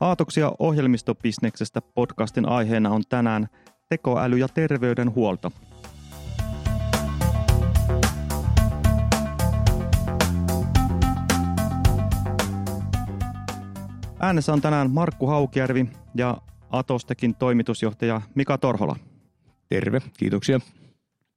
Aatoksia 0.00 0.52
ohjelmistobisneksestä 0.58 1.80
podcastin 1.80 2.48
aiheena 2.48 2.90
on 2.90 3.02
tänään 3.08 3.48
tekoäly 3.88 4.38
ja 4.38 4.48
terveydenhuolto. 4.48 5.52
Äänessä 14.20 14.52
on 14.52 14.60
tänään 14.60 14.90
Markku 14.90 15.26
Haukjärvi 15.26 15.86
ja 16.14 16.36
Atostekin 16.70 17.34
toimitusjohtaja 17.34 18.20
Mika 18.34 18.58
Torhola. 18.58 18.96
Terve, 19.68 20.00
kiitoksia. 20.18 20.60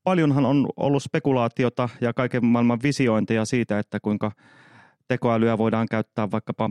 Paljonhan 0.03 0.45
on 0.45 0.67
ollut 0.77 1.03
spekulaatiota 1.03 1.89
ja 2.01 2.13
kaiken 2.13 2.45
maailman 2.45 2.79
visiointeja 2.83 3.45
siitä, 3.45 3.79
että 3.79 3.99
kuinka 3.99 4.31
tekoälyä 5.07 5.57
voidaan 5.57 5.87
käyttää 5.91 6.31
vaikkapa 6.31 6.69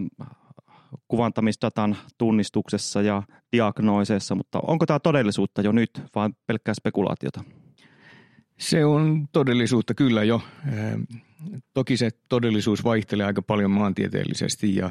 kuvantamisdatan 1.08 1.96
tunnistuksessa 2.18 3.02
ja 3.02 3.22
diagnooseissa, 3.52 4.34
mutta 4.34 4.60
onko 4.66 4.86
tämä 4.86 4.98
todellisuutta 4.98 5.62
jo 5.62 5.72
nyt 5.72 5.90
vai 6.14 6.30
pelkkää 6.46 6.74
spekulaatiota? 6.74 7.44
Se 8.58 8.84
on 8.84 9.28
todellisuutta 9.32 9.94
kyllä 9.94 10.24
jo. 10.24 10.42
Toki 11.74 11.96
se 11.96 12.10
todellisuus 12.28 12.84
vaihtelee 12.84 13.26
aika 13.26 13.42
paljon 13.42 13.70
maantieteellisesti 13.70 14.76
ja, 14.76 14.90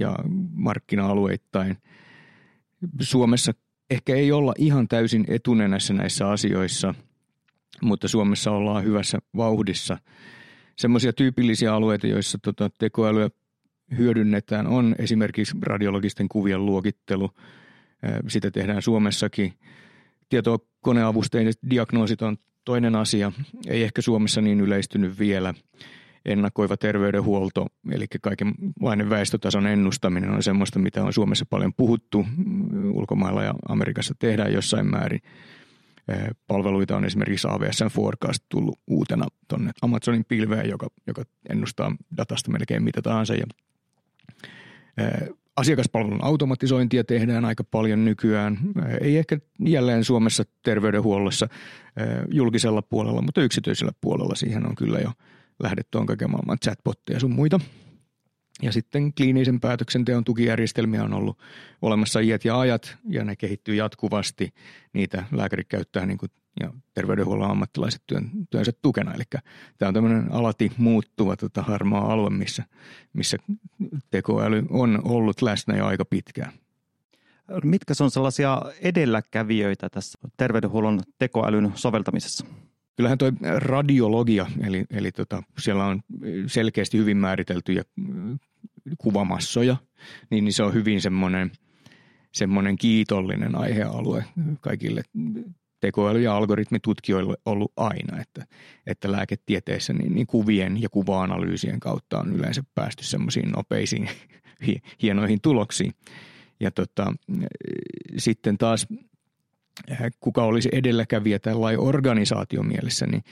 ja 0.00 0.14
markkina-alueittain. 0.52 1.76
Suomessa 3.00 3.52
ehkä 3.90 4.14
ei 4.14 4.32
olla 4.32 4.54
ihan 4.58 4.88
täysin 4.88 5.24
etunenässä 5.28 5.94
näissä 5.94 6.28
asioissa, 6.30 6.94
mutta 7.82 8.08
Suomessa 8.08 8.50
ollaan 8.50 8.84
hyvässä 8.84 9.18
vauhdissa. 9.36 9.98
Semmoisia 10.76 11.12
tyypillisiä 11.12 11.74
alueita, 11.74 12.06
joissa 12.06 12.38
tota 12.42 12.70
tekoälyä 12.78 13.28
hyödynnetään, 13.98 14.66
on 14.66 14.94
esimerkiksi 14.98 15.56
radiologisten 15.62 16.28
kuvien 16.28 16.66
luokittelu. 16.66 17.30
Sitä 18.28 18.50
tehdään 18.50 18.82
Suomessakin. 18.82 19.52
Tietokoneavusteiset 20.28 21.58
diagnoosit 21.70 22.22
on 22.22 22.36
toinen 22.64 22.94
asia. 22.94 23.32
Ei 23.66 23.82
ehkä 23.82 24.02
Suomessa 24.02 24.40
niin 24.40 24.60
yleistynyt 24.60 25.18
vielä. 25.18 25.54
Ennakoiva 26.24 26.76
terveydenhuolto, 26.76 27.66
eli 27.90 28.06
kaikenlainen 28.22 29.10
väestötason 29.10 29.66
ennustaminen 29.66 30.30
on 30.30 30.42
semmoista, 30.42 30.78
mitä 30.78 31.04
on 31.04 31.12
Suomessa 31.12 31.46
paljon 31.50 31.74
puhuttu. 31.74 32.26
Ulkomailla 32.92 33.42
ja 33.42 33.54
Amerikassa 33.68 34.14
tehdään 34.18 34.52
jossain 34.52 34.86
määrin. 34.90 35.20
Palveluita 36.46 36.96
on 36.96 37.04
esimerkiksi 37.04 37.48
AWSn 37.48 37.86
Forecast 37.86 38.44
tullut 38.48 38.78
uutena 38.86 39.26
tuonne 39.48 39.70
Amazonin 39.82 40.24
pilveen, 40.24 40.68
joka, 40.68 40.86
joka 41.06 41.22
ennustaa 41.50 41.96
datasta 42.16 42.50
melkein 42.50 42.82
mitä 42.82 43.02
tahansa 43.02 43.34
ja 43.34 43.46
Asiakaspalvelun 45.56 46.24
automatisointia 46.24 47.04
tehdään 47.04 47.44
aika 47.44 47.64
paljon 47.64 48.04
nykyään. 48.04 48.58
Ei 49.00 49.16
ehkä 49.16 49.38
jälleen 49.60 50.04
Suomessa 50.04 50.44
terveydenhuollossa 50.62 51.48
julkisella 52.32 52.82
puolella, 52.82 53.22
mutta 53.22 53.42
yksityisellä 53.42 53.92
puolella 54.00 54.34
siihen 54.34 54.66
on 54.66 54.74
kyllä 54.74 54.98
jo 54.98 55.12
lähdetty 55.62 55.98
on 55.98 56.06
kaiken 56.06 56.30
maailman 56.30 56.58
chatbotteja 56.64 57.20
sun 57.20 57.32
muita. 57.32 57.60
Ja 58.62 58.72
sitten 58.72 59.14
kliinisen 59.14 59.60
päätöksenteon 59.60 60.24
tukijärjestelmiä 60.24 61.04
on 61.04 61.14
ollut 61.14 61.38
olemassa 61.82 62.20
iät 62.20 62.44
ja 62.44 62.60
ajat 62.60 62.96
ja 63.08 63.24
ne 63.24 63.36
kehittyy 63.36 63.74
jatkuvasti. 63.74 64.54
Niitä 64.92 65.24
lääkärit 65.32 65.68
käyttää 65.68 66.06
niin 66.06 66.18
kuin 66.18 66.30
ja 66.60 66.72
terveydenhuollon 66.94 67.50
ammattilaiset 67.50 68.02
työn, 68.06 68.30
työnsä 68.50 68.72
tukena. 68.82 69.14
Eli 69.14 69.22
tämä 69.78 69.88
on 69.88 69.94
tämmöinen 69.94 70.32
alati 70.32 70.72
muuttuva 70.76 71.36
tota, 71.36 71.62
harmaa 71.62 72.12
alue, 72.12 72.30
missä, 72.30 72.64
missä 73.12 73.36
tekoäly 74.10 74.66
on 74.70 75.00
ollut 75.04 75.42
läsnä 75.42 75.76
jo 75.76 75.86
aika 75.86 76.04
pitkään. 76.04 76.52
Mitkä 77.64 77.94
on 78.00 78.10
sellaisia 78.10 78.62
edelläkävijöitä 78.80 79.88
tässä 79.88 80.18
terveydenhuollon 80.36 81.00
tekoälyn 81.18 81.72
soveltamisessa? 81.74 82.46
Kyllähän 82.96 83.18
tuo 83.18 83.32
radiologia, 83.58 84.46
eli, 84.66 84.84
eli 84.90 85.12
tota, 85.12 85.42
siellä 85.58 85.84
on 85.84 86.00
selkeästi 86.46 86.98
hyvin 86.98 87.16
määriteltyjä 87.16 87.82
kuvamassoja, 88.98 89.76
niin, 90.30 90.44
niin 90.44 90.52
se 90.52 90.62
on 90.62 90.74
hyvin 90.74 91.00
semmoinen, 91.00 91.50
semmoinen 92.32 92.76
kiitollinen 92.76 93.54
aihealue 93.54 94.24
kaikille 94.60 95.02
tekoäly- 95.80 96.22
ja 96.22 96.36
algoritmitutkijoille 96.36 97.36
ollut 97.46 97.72
aina, 97.76 98.20
että, 98.20 98.46
että 98.86 99.12
lääketieteessä 99.12 99.92
niin, 99.92 100.14
niin 100.14 100.26
kuvien 100.26 100.82
ja 100.82 100.88
kuva-analyysien 100.88 101.80
kautta 101.80 102.18
on 102.18 102.32
yleensä 102.32 102.62
päästy 102.74 103.04
semmoisiin 103.04 103.50
nopeisiin 103.50 104.08
hienoihin 105.02 105.40
tuloksiin. 105.42 105.92
Ja 106.60 106.70
tota, 106.70 107.14
sitten 108.16 108.58
taas 108.58 108.86
äh, 109.90 109.98
kuka 110.20 110.44
olisi 110.44 110.68
edelläkävijä 110.72 111.38
tällainen 111.38 111.80
organisaatiomielessä, 111.80 113.06
niin 113.06 113.22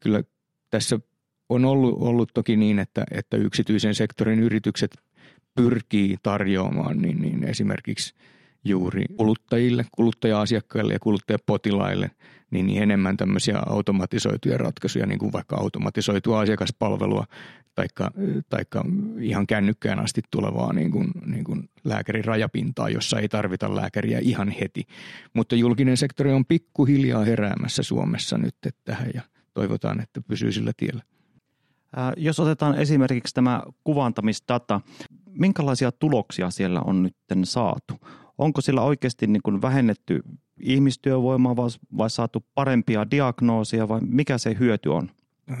kyllä 0.00 0.22
tässä 0.70 1.00
on 1.48 1.64
ollut, 1.64 2.02
ollut 2.02 2.30
toki 2.34 2.56
niin, 2.56 2.78
että, 2.78 3.04
että 3.10 3.36
yksityisen 3.36 3.94
sektorin 3.94 4.40
yritykset 4.40 4.96
pyrkii 5.54 6.16
tarjoamaan 6.22 6.98
niin, 7.02 7.22
niin 7.22 7.44
esimerkiksi– 7.44 8.14
juuri 8.64 9.04
kuluttajille, 9.16 9.86
kuluttaja-asiakkaille 9.92 10.92
ja 10.92 10.98
kuluttajapotilaille 10.98 12.10
niin, 12.50 12.82
enemmän 12.82 13.16
tämmöisiä 13.16 13.58
automatisoituja 13.66 14.58
ratkaisuja, 14.58 15.06
niin 15.06 15.18
kuin 15.18 15.32
vaikka 15.32 15.56
automatisoitua 15.56 16.40
asiakaspalvelua 16.40 17.24
taikka, 17.74 18.10
taikka 18.48 18.84
ihan 19.20 19.46
kännykkään 19.46 19.98
asti 19.98 20.22
tulevaa 20.30 20.72
niin 20.72 20.90
kuin, 20.90 21.10
niin 21.26 21.44
kuin 21.44 21.70
lääkärin 21.84 22.24
rajapintaa, 22.24 22.88
jossa 22.88 23.18
ei 23.18 23.28
tarvita 23.28 23.76
lääkäriä 23.76 24.18
ihan 24.18 24.48
heti. 24.48 24.86
Mutta 25.34 25.54
julkinen 25.54 25.96
sektori 25.96 26.32
on 26.32 26.44
pikkuhiljaa 26.44 27.24
heräämässä 27.24 27.82
Suomessa 27.82 28.38
nyt 28.38 28.54
tähän 28.84 29.10
ja 29.14 29.22
toivotaan, 29.54 30.00
että 30.00 30.20
pysyy 30.20 30.52
sillä 30.52 30.72
tiellä. 30.76 31.02
Jos 32.16 32.40
otetaan 32.40 32.78
esimerkiksi 32.78 33.34
tämä 33.34 33.62
kuvantamisdata, 33.84 34.80
minkälaisia 35.26 35.92
tuloksia 35.92 36.50
siellä 36.50 36.80
on 36.80 37.02
nyt 37.02 37.16
saatu? 37.44 37.94
Onko 38.40 38.60
sillä 38.60 38.82
oikeasti 38.82 39.26
niin 39.26 39.42
kuin 39.42 39.62
vähennetty 39.62 40.22
ihmistyövoimaa 40.60 41.56
vai, 41.56 41.68
vai 41.98 42.10
saatu 42.10 42.44
parempia 42.54 43.10
diagnoosia 43.10 43.88
vai 43.88 44.00
mikä 44.00 44.38
se 44.38 44.56
hyöty 44.60 44.88
on? 44.88 45.10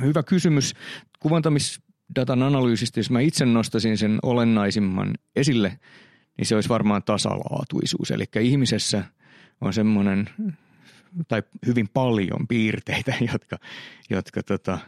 Hyvä 0.00 0.22
kysymys. 0.22 0.74
Kuvantamisdatan 1.18 2.42
analyysistä, 2.42 3.00
jos 3.00 3.10
mä 3.10 3.20
itse 3.20 3.46
nostasin 3.46 3.98
sen 3.98 4.18
olennaisimman 4.22 5.14
esille, 5.36 5.78
niin 6.36 6.46
se 6.46 6.54
olisi 6.54 6.68
varmaan 6.68 7.02
tasalaatuisuus. 7.02 8.10
Eli 8.10 8.24
ihmisessä 8.40 9.04
on 9.60 9.72
semmoinen 9.72 10.30
tai 11.28 11.42
hyvin 11.66 11.88
paljon 11.94 12.46
piirteitä, 12.48 13.14
jotka, 13.32 13.58
jotka 14.10 14.42
tota, 14.42 14.78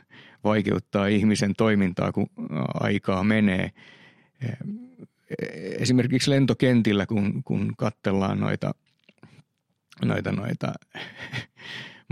vaikeuttaa 0.45 1.07
ihmisen 1.07 1.55
toimintaa, 1.57 2.13
kun 2.13 2.27
aikaa 2.75 3.25
menee 3.25 3.71
esimerkiksi 5.79 6.31
lentokentillä, 6.31 7.07
kun, 7.07 7.43
kun 7.45 7.73
katsellaan 7.77 8.41
noita, 8.41 8.75
noita, 10.05 10.33
noita 10.33 10.73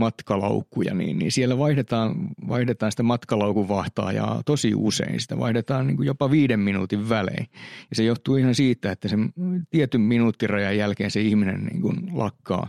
matkalaukkuja, 0.01 0.95
niin, 0.95 1.19
niin 1.19 1.33
siellä 1.33 1.59
vaihdetaan, 1.59 2.15
vaihdetaan 2.49 2.93
sitä 2.93 3.03
matkalaukun 3.03 3.69
vahtaajaa 3.69 4.43
tosi 4.47 4.73
usein. 4.75 5.21
Sitä 5.21 5.39
vaihdetaan 5.39 5.87
niin 5.87 5.97
kuin 5.97 6.07
jopa 6.07 6.31
viiden 6.31 6.61
minuutin 6.61 7.09
välein. 7.09 7.47
Ja 7.91 7.97
se 7.97 8.05
johtuu 8.05 8.37
ihan 8.37 8.55
siitä, 8.55 8.93
että 8.93 9.09
sen 9.09 9.33
tietyn 9.71 10.01
minuuttirajan 10.01 10.77
jälkeen 10.77 11.11
se 11.11 11.21
ihminen 11.21 11.65
niin 11.65 11.83
kuin 11.83 11.97
lakkaa 12.13 12.69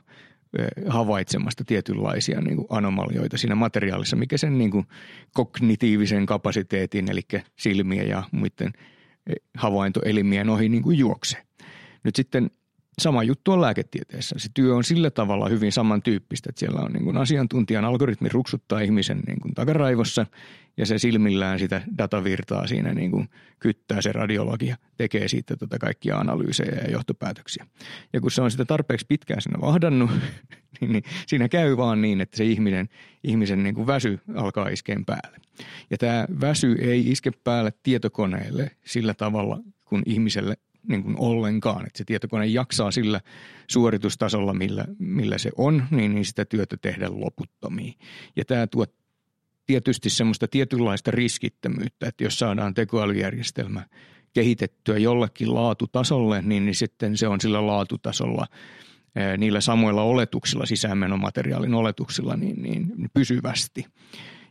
havaitsemasta 0.88 1.64
tietynlaisia 1.64 2.42
niin 2.42 2.56
kuin 2.56 2.68
anomalioita 2.70 3.38
siinä 3.38 3.56
materiaalissa, 3.56 4.16
mikä 4.16 4.38
sen 4.38 4.58
niin 4.58 4.72
kuin 4.72 4.86
kognitiivisen 5.34 6.26
kapasiteetin, 6.26 7.12
eli 7.12 7.22
silmiä 7.56 8.04
ja 8.04 8.24
muiden– 8.32 8.72
havaintoelimien 9.58 10.50
ohi 10.50 10.70
niin 10.70 10.84
kuin 10.84 10.98
juoksee. 10.98 11.44
Nyt 12.04 12.16
sitten 12.16 12.52
sama 13.00 13.24
juttu 13.24 13.52
on 13.52 13.62
lääketieteessä. 13.62 14.36
Se 14.40 14.50
työ 14.54 14.76
on 14.76 14.84
sillä 14.84 15.12
tavalla 15.12 15.50
hyvin 15.50 15.72
samantyyppistä, 15.72 16.50
että 16.50 16.60
siellä 16.60 16.82
on 16.82 16.92
niin 16.92 17.04
kuin 17.04 17.18
asiantuntijan 17.18 17.86
algoritmi 17.86 18.30
ruksuttaa 18.30 18.80
ihmisen 18.80 19.20
niin 19.28 19.40
kuin 19.40 19.54
takaraivossa 19.54 20.26
ja 20.78 20.86
se 20.86 21.00
silmillään 21.00 21.60
sitä 21.60 21.82
datavirtaa 21.98 22.68
siinä 22.68 22.94
niin 22.94 23.12
kuin 23.12 23.30
kyttää 23.60 24.02
se 24.02 24.12
radiologia, 24.12 24.78
tekee 24.98 25.28
siitä 25.28 25.58
tota 25.58 25.80
kaikkia 25.80 26.18
analyysejä 26.18 26.82
ja 26.84 26.92
johtopäätöksiä. 26.92 27.66
Ja 28.14 28.22
kun 28.22 28.32
se 28.32 28.42
on 28.42 28.52
sitä 28.52 28.66
tarpeeksi 28.66 29.06
pitkään 29.10 29.42
siinä 29.42 29.62
vahdannut, 29.62 30.12
niin, 30.82 30.92
niin 30.92 31.04
siinä 31.28 31.50
käy 31.50 31.78
vaan 31.78 32.02
niin, 32.02 32.22
että 32.22 32.38
se 32.38 32.46
ihminen, 32.46 32.90
ihmisen 33.24 33.64
niin 33.64 33.76
kuin 33.76 33.88
väsy 33.88 34.20
alkaa 34.36 34.70
iskeen 34.70 35.06
päälle. 35.06 35.38
Ja 35.90 35.98
tämä 35.98 36.26
väsy 36.42 36.76
ei 36.82 37.12
iske 37.12 37.32
päälle 37.44 37.74
tietokoneelle 37.84 38.72
sillä 38.86 39.14
tavalla, 39.14 39.60
kun 39.86 40.04
ihmiselle 40.06 40.58
niin 40.88 41.04
kuin 41.04 41.16
ollenkaan. 41.20 41.86
Että 41.88 41.98
se 41.98 42.06
tietokone 42.06 42.46
jaksaa 42.46 42.92
sillä 42.92 43.22
suoritustasolla, 43.72 44.54
millä, 44.54 44.86
millä 45.00 45.38
se 45.38 45.52
on, 45.58 45.84
niin, 45.92 46.16
niin 46.16 46.26
sitä 46.26 46.46
työtä 46.46 46.78
tehdä 46.78 47.08
loputtomiin. 47.10 47.94
Ja 48.36 48.46
tämä 48.46 48.68
tuo 48.68 48.86
tietysti 49.66 50.10
semmoista 50.10 50.48
tietynlaista 50.48 51.12
riskittömyyttä, 51.12 52.08
että 52.08 52.24
jos 52.24 52.40
saadaan 52.40 52.74
tekoälyjärjestelmä 52.74 53.86
kehitettyä 54.34 54.98
jollekin 54.98 55.56
laatutasolle, 55.56 56.42
niin, 56.42 56.66
niin 56.66 56.76
sitten 56.76 57.18
se 57.18 57.28
on 57.28 57.42
sillä 57.42 57.68
laatutasolla 57.68 58.48
niillä 59.38 59.62
samoilla 59.62 60.04
oletuksilla, 60.04 60.66
sisäänmenomateriaalin 60.66 61.74
oletuksilla, 61.74 62.36
niin, 62.36 62.62
niin 62.62 63.10
pysyvästi. 63.14 63.86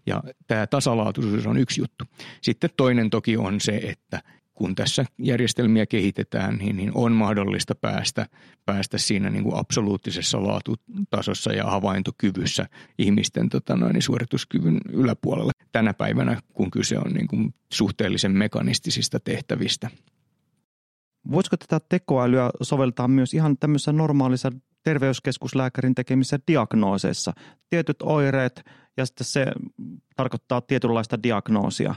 Ja 0.07 0.23
tämä 0.47 0.67
tasalaatuisuus 0.67 1.47
on 1.47 1.57
yksi 1.57 1.81
juttu. 1.81 2.05
Sitten 2.41 2.71
toinen 2.77 3.11
toki 3.11 3.37
on 3.37 3.61
se, 3.61 3.77
että 3.77 4.23
kun 4.61 4.75
tässä 4.75 5.05
järjestelmiä 5.19 5.87
kehitetään, 5.87 6.57
niin, 6.57 6.77
niin 6.77 6.91
on 6.95 7.13
mahdollista 7.13 7.75
päästä, 7.75 8.27
päästä 8.67 8.99
siinä 8.99 9.31
niin 9.31 9.45
kuin 9.45 9.57
absoluuttisessa 9.57 10.43
laatutasossa 10.43 11.53
ja 11.53 11.65
havaintokyvyssä 11.65 12.67
ihmisten 12.99 13.49
tota 13.49 13.77
noin, 13.77 13.93
niin 13.93 14.03
suorituskyvyn 14.03 14.81
yläpuolelle 14.93 15.53
tänä 15.73 15.95
päivänä, 15.95 16.41
kun 16.55 16.71
kyse 16.71 16.99
on 16.99 17.13
niin 17.13 17.29
kuin 17.29 17.55
suhteellisen 17.73 18.33
mekanistisista 18.33 19.21
tehtävistä. 19.21 19.91
Voisiko 21.31 21.57
tätä 21.57 21.87
tekoälyä 21.89 22.51
soveltaa 22.63 23.09
myös 23.09 23.35
ihan 23.35 23.59
tämmöisessä 23.59 23.93
normaalissa 23.93 24.51
terveyskeskuslääkärin 24.83 25.95
tekemissä 25.95 26.39
diagnooseissa? 26.47 27.33
Tietyt 27.71 28.03
oireet 28.03 28.63
ja 28.97 29.07
sitten 29.07 29.27
se 29.27 29.47
tarkoittaa 30.17 30.61
tietynlaista 30.61 31.23
diagnoosia. 31.23 31.95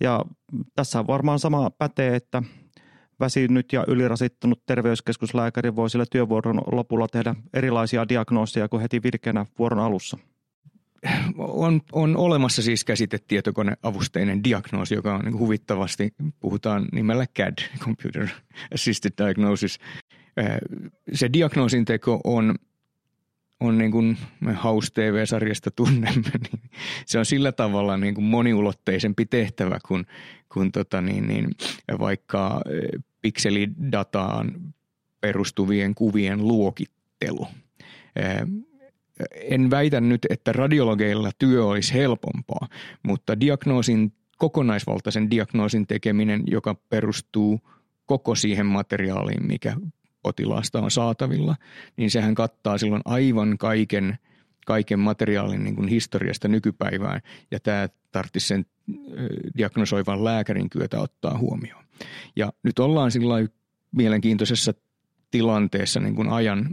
Ja 0.00 0.24
tässä 0.76 1.06
varmaan 1.06 1.38
sama 1.38 1.70
pätee, 1.70 2.16
että 2.16 2.42
väsynyt 3.20 3.72
ja 3.72 3.84
ylirasittunut 3.88 4.62
terveyskeskuslääkäri 4.66 5.76
voi 5.76 5.90
sillä 5.90 6.04
työvuoron 6.10 6.62
lopulla 6.72 7.08
tehdä 7.08 7.34
erilaisia 7.54 8.08
diagnooseja 8.08 8.68
kuin 8.68 8.82
heti 8.82 9.02
virkeänä 9.02 9.46
vuoron 9.58 9.78
alussa. 9.78 10.18
On, 11.38 11.80
on 11.92 12.16
olemassa 12.16 12.62
siis 12.62 12.84
käsitetietokoneavusteinen 12.84 14.44
diagnoosi, 14.44 14.94
joka 14.94 15.14
on 15.14 15.20
niin 15.24 15.38
huvittavasti, 15.38 16.14
puhutaan 16.40 16.88
nimellä 16.92 17.26
CAD, 17.38 17.54
Computer 17.78 18.28
Assisted 18.74 19.12
Diagnosis. 19.18 19.78
Se 21.12 21.32
diagnoosin 21.32 21.84
teko 21.84 22.20
on 22.24 22.54
on 23.60 23.78
niin 23.78 23.90
kuin 23.90 24.18
me 24.40 24.54
House 24.64 24.92
TV-sarjasta 24.92 25.70
tunnemme, 25.70 26.30
niin 26.52 26.70
se 27.06 27.18
on 27.18 27.26
sillä 27.26 27.52
tavalla 27.52 27.96
niin 27.96 28.14
kuin 28.14 28.24
moniulotteisempi 28.24 29.26
tehtävä 29.26 29.78
kuin, 29.88 30.06
kuin 30.52 30.72
tota 30.72 31.00
niin, 31.00 31.26
niin, 31.26 31.50
vaikka 31.98 32.60
pikselidataan 33.20 34.52
perustuvien 35.20 35.94
kuvien 35.94 36.48
luokittelu. 36.48 37.46
En 39.34 39.70
väitä 39.70 40.00
nyt, 40.00 40.26
että 40.30 40.52
radiologeilla 40.52 41.30
työ 41.38 41.64
olisi 41.66 41.94
helpompaa, 41.94 42.68
mutta 43.02 43.40
diagnoosin, 43.40 44.12
kokonaisvaltaisen 44.38 45.30
diagnoosin 45.30 45.86
tekeminen, 45.86 46.42
joka 46.46 46.74
perustuu 46.74 47.60
koko 48.06 48.34
siihen 48.34 48.66
materiaaliin, 48.66 49.46
mikä 49.46 49.76
potilaasta 50.22 50.80
on 50.80 50.90
saatavilla, 50.90 51.56
niin 51.96 52.10
sehän 52.10 52.34
kattaa 52.34 52.78
silloin 52.78 53.02
aivan 53.04 53.58
kaiken, 53.58 54.18
kaiken 54.66 54.98
materiaalin 54.98 55.64
niin 55.64 55.76
kuin 55.76 55.88
historiasta 55.88 56.48
nykypäivään, 56.48 57.20
ja 57.50 57.60
tämä 57.60 57.88
tarvitsisi 58.12 58.46
sen 58.46 58.66
diagnosoivan 59.58 60.24
lääkärin 60.24 60.70
kyötä 60.70 61.00
ottaa 61.00 61.38
huomioon. 61.38 61.84
Ja 62.36 62.52
nyt 62.62 62.78
ollaan 62.78 63.10
sillä 63.10 63.34
mielenkiintoisessa 63.92 64.74
tilanteessa 65.30 66.00
niin 66.00 66.14
kuin 66.14 66.28
ajan 66.28 66.68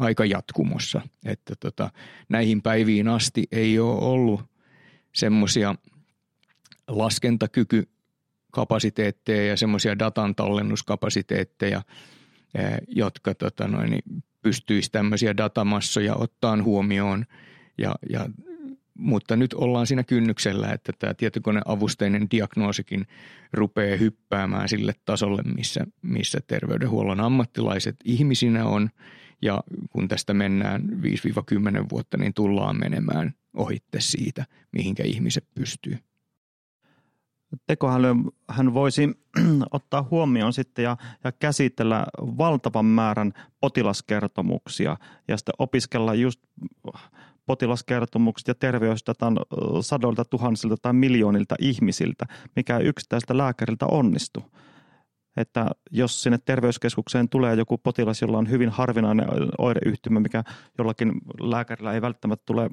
aikajatkumossa, 0.00 1.00
että 1.24 1.54
tota, 1.60 1.90
näihin 2.28 2.62
päiviin 2.62 3.08
asti 3.08 3.44
ei 3.52 3.78
ole 3.78 4.00
ollut 4.00 4.40
semmoisia 5.14 5.74
laskentakykykapasiteetteja 6.88 9.46
ja 9.46 9.56
semmoisia 9.56 9.98
datan 9.98 10.34
tallennuskapasiteetteja, 10.34 11.82
jotka 12.88 13.34
tota 13.34 13.68
noin, 13.68 13.98
pystyisi 14.42 14.90
tämmöisiä 14.92 15.36
datamassoja 15.36 16.14
ottaan 16.14 16.64
huomioon. 16.64 17.24
Ja, 17.78 17.94
ja, 18.10 18.28
mutta 18.94 19.36
nyt 19.36 19.54
ollaan 19.54 19.86
siinä 19.86 20.04
kynnyksellä, 20.04 20.68
että 20.72 20.92
tämä 20.98 21.14
tietokoneavusteinen 21.14 22.26
diagnoosikin 22.30 23.06
rupeaa 23.52 23.96
hyppäämään 23.96 24.68
sille 24.68 24.92
tasolle, 25.04 25.42
missä, 25.42 25.86
missä 26.02 26.38
terveydenhuollon 26.46 27.20
ammattilaiset 27.20 27.96
ihmisinä 28.04 28.64
on. 28.64 28.90
Ja 29.42 29.60
kun 29.90 30.08
tästä 30.08 30.34
mennään 30.34 30.82
5-10 30.82 31.86
vuotta, 31.90 32.16
niin 32.16 32.34
tullaan 32.34 32.78
menemään 32.80 33.34
ohitte 33.54 34.00
siitä, 34.00 34.44
mihinkä 34.72 35.02
ihmiset 35.02 35.44
pystyy 35.54 35.98
tekoäly 37.66 38.14
hän 38.48 38.74
voisi 38.74 39.08
ottaa 39.72 40.08
huomioon 40.10 40.52
sitten 40.52 40.82
ja, 40.82 40.96
ja 41.24 41.32
käsitellä 41.32 42.06
valtavan 42.18 42.84
määrän 42.84 43.32
potilaskertomuksia 43.60 44.96
ja 45.28 45.36
sitten 45.36 45.54
opiskella 45.58 46.14
just 46.14 46.40
potilaskertomukset 47.46 48.48
ja 48.48 48.54
terveysdatan 48.54 49.38
sadoilta 49.80 50.24
tuhansilta 50.24 50.76
tai 50.82 50.92
miljoonilta 50.92 51.54
ihmisiltä, 51.60 52.26
mikä 52.56 52.78
yksittäiseltä 52.78 53.36
lääkäriltä 53.36 53.86
onnistuu 53.86 54.42
että 55.40 55.66
jos 55.90 56.22
sinne 56.22 56.38
terveyskeskukseen 56.44 57.28
tulee 57.28 57.54
joku 57.54 57.78
potilas, 57.78 58.22
jolla 58.22 58.38
on 58.38 58.50
hyvin 58.50 58.68
harvinainen 58.68 59.26
oireyhtymä, 59.58 60.20
mikä 60.20 60.44
jollakin 60.78 61.12
lääkärillä 61.40 61.92
ei 61.92 62.02
välttämättä 62.02 62.42
tule 62.46 62.70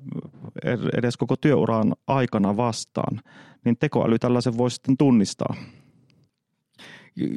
edes 0.97 1.17
koko 1.17 1.35
työuraan 1.35 1.95
aikana 2.07 2.57
vastaan, 2.57 3.21
niin 3.65 3.77
tekoäly 3.77 4.19
tällaisen 4.19 4.57
voi 4.57 4.71
sitten 4.71 4.97
tunnistaa. 4.97 5.55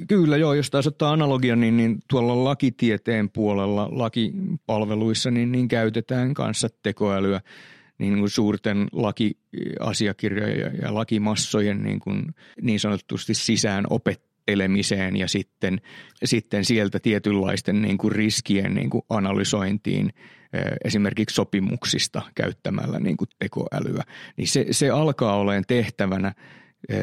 Kyllä 0.08 0.36
joo, 0.36 0.54
jos 0.54 0.70
taas 0.70 0.86
ottaa 0.86 1.12
analogia, 1.12 1.56
niin, 1.56 1.76
niin 1.76 1.98
tuolla 2.10 2.44
lakitieteen 2.44 3.30
puolella 3.30 3.88
lakipalveluissa 3.92 5.30
niin, 5.30 5.52
niin 5.52 5.68
käytetään 5.68 6.34
kanssa 6.34 6.68
tekoälyä 6.82 7.40
niin 7.98 8.18
kuin 8.18 8.30
suurten 8.30 8.88
lakiasiakirjojen 8.92 10.78
ja 10.82 10.94
lakimassojen 10.94 11.82
niin, 11.82 12.00
kuin 12.00 12.34
niin 12.62 12.80
sanotusti 12.80 13.34
sisään 13.34 13.84
opet 13.90 14.27
määrittelemiseen 14.48 15.16
ja 15.16 15.28
sitten, 15.28 15.80
sitten 16.24 16.64
sieltä 16.64 16.98
tietynlaisten 16.98 17.82
niin 17.82 17.98
kuin 17.98 18.12
riskien 18.12 18.74
niin 18.74 18.90
kuin 18.90 19.02
analysointiin 19.08 20.12
esimerkiksi 20.84 21.34
sopimuksista 21.34 22.22
käyttämällä 22.34 22.98
niin 23.00 23.16
kuin 23.16 23.28
tekoälyä. 23.38 24.02
Niin 24.36 24.48
se, 24.48 24.66
se 24.70 24.90
alkaa 24.90 25.36
olemaan 25.36 25.64
tehtävänä 25.68 26.34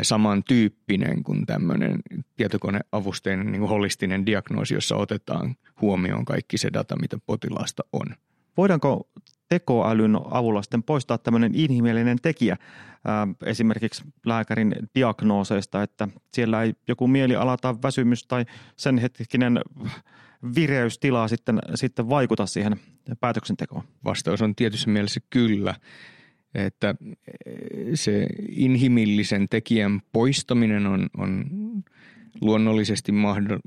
samantyyppinen 0.02 1.24
kuin 1.24 1.46
tämmöinen 1.46 2.00
tietokoneavusteinen 2.36 3.52
niin 3.52 3.60
kuin 3.60 3.70
holistinen 3.70 4.26
diagnoosi, 4.26 4.74
jossa 4.74 4.96
otetaan 4.96 5.56
huomioon 5.82 6.26
kaikki 6.26 6.58
se 6.58 6.70
data, 6.74 6.96
mitä 7.02 7.18
potilaasta 7.26 7.84
on. 7.94 8.16
Voidaanko 8.58 9.10
tekoälyn 9.50 10.16
avulla 10.32 10.62
sitten 10.62 10.84
poistaa 10.84 11.18
tämmöinen 11.18 11.52
inhimillinen 11.56 12.18
tekijä 12.22 12.58
esimerkiksi 13.46 14.04
lääkärin 14.26 14.76
diagnooseista, 14.96 15.84
että 15.84 16.08
siellä 16.34 16.64
ei 16.64 16.74
joku 16.88 17.08
mieliala 17.08 17.58
tai 17.58 17.74
väsymys 17.84 18.28
tai 18.28 18.46
sen 18.76 18.98
hetkinen 18.98 19.60
vireystila 20.56 21.28
sitten, 21.28 21.60
sitten 21.76 22.10
vaikuta 22.10 22.46
siihen 22.46 22.76
päätöksentekoon? 23.20 23.84
Vastaus 24.06 24.42
on 24.42 24.56
tietyssä 24.56 24.90
mielessä 24.90 25.20
kyllä, 25.30 25.76
että 26.56 26.96
se 27.94 28.28
inhimillisen 28.50 29.50
tekijän 29.50 30.02
poistaminen 30.12 30.88
on, 30.88 31.10
on 31.18 31.46
luonnollisesti 32.42 33.12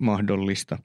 mahdollista, 0.00 0.78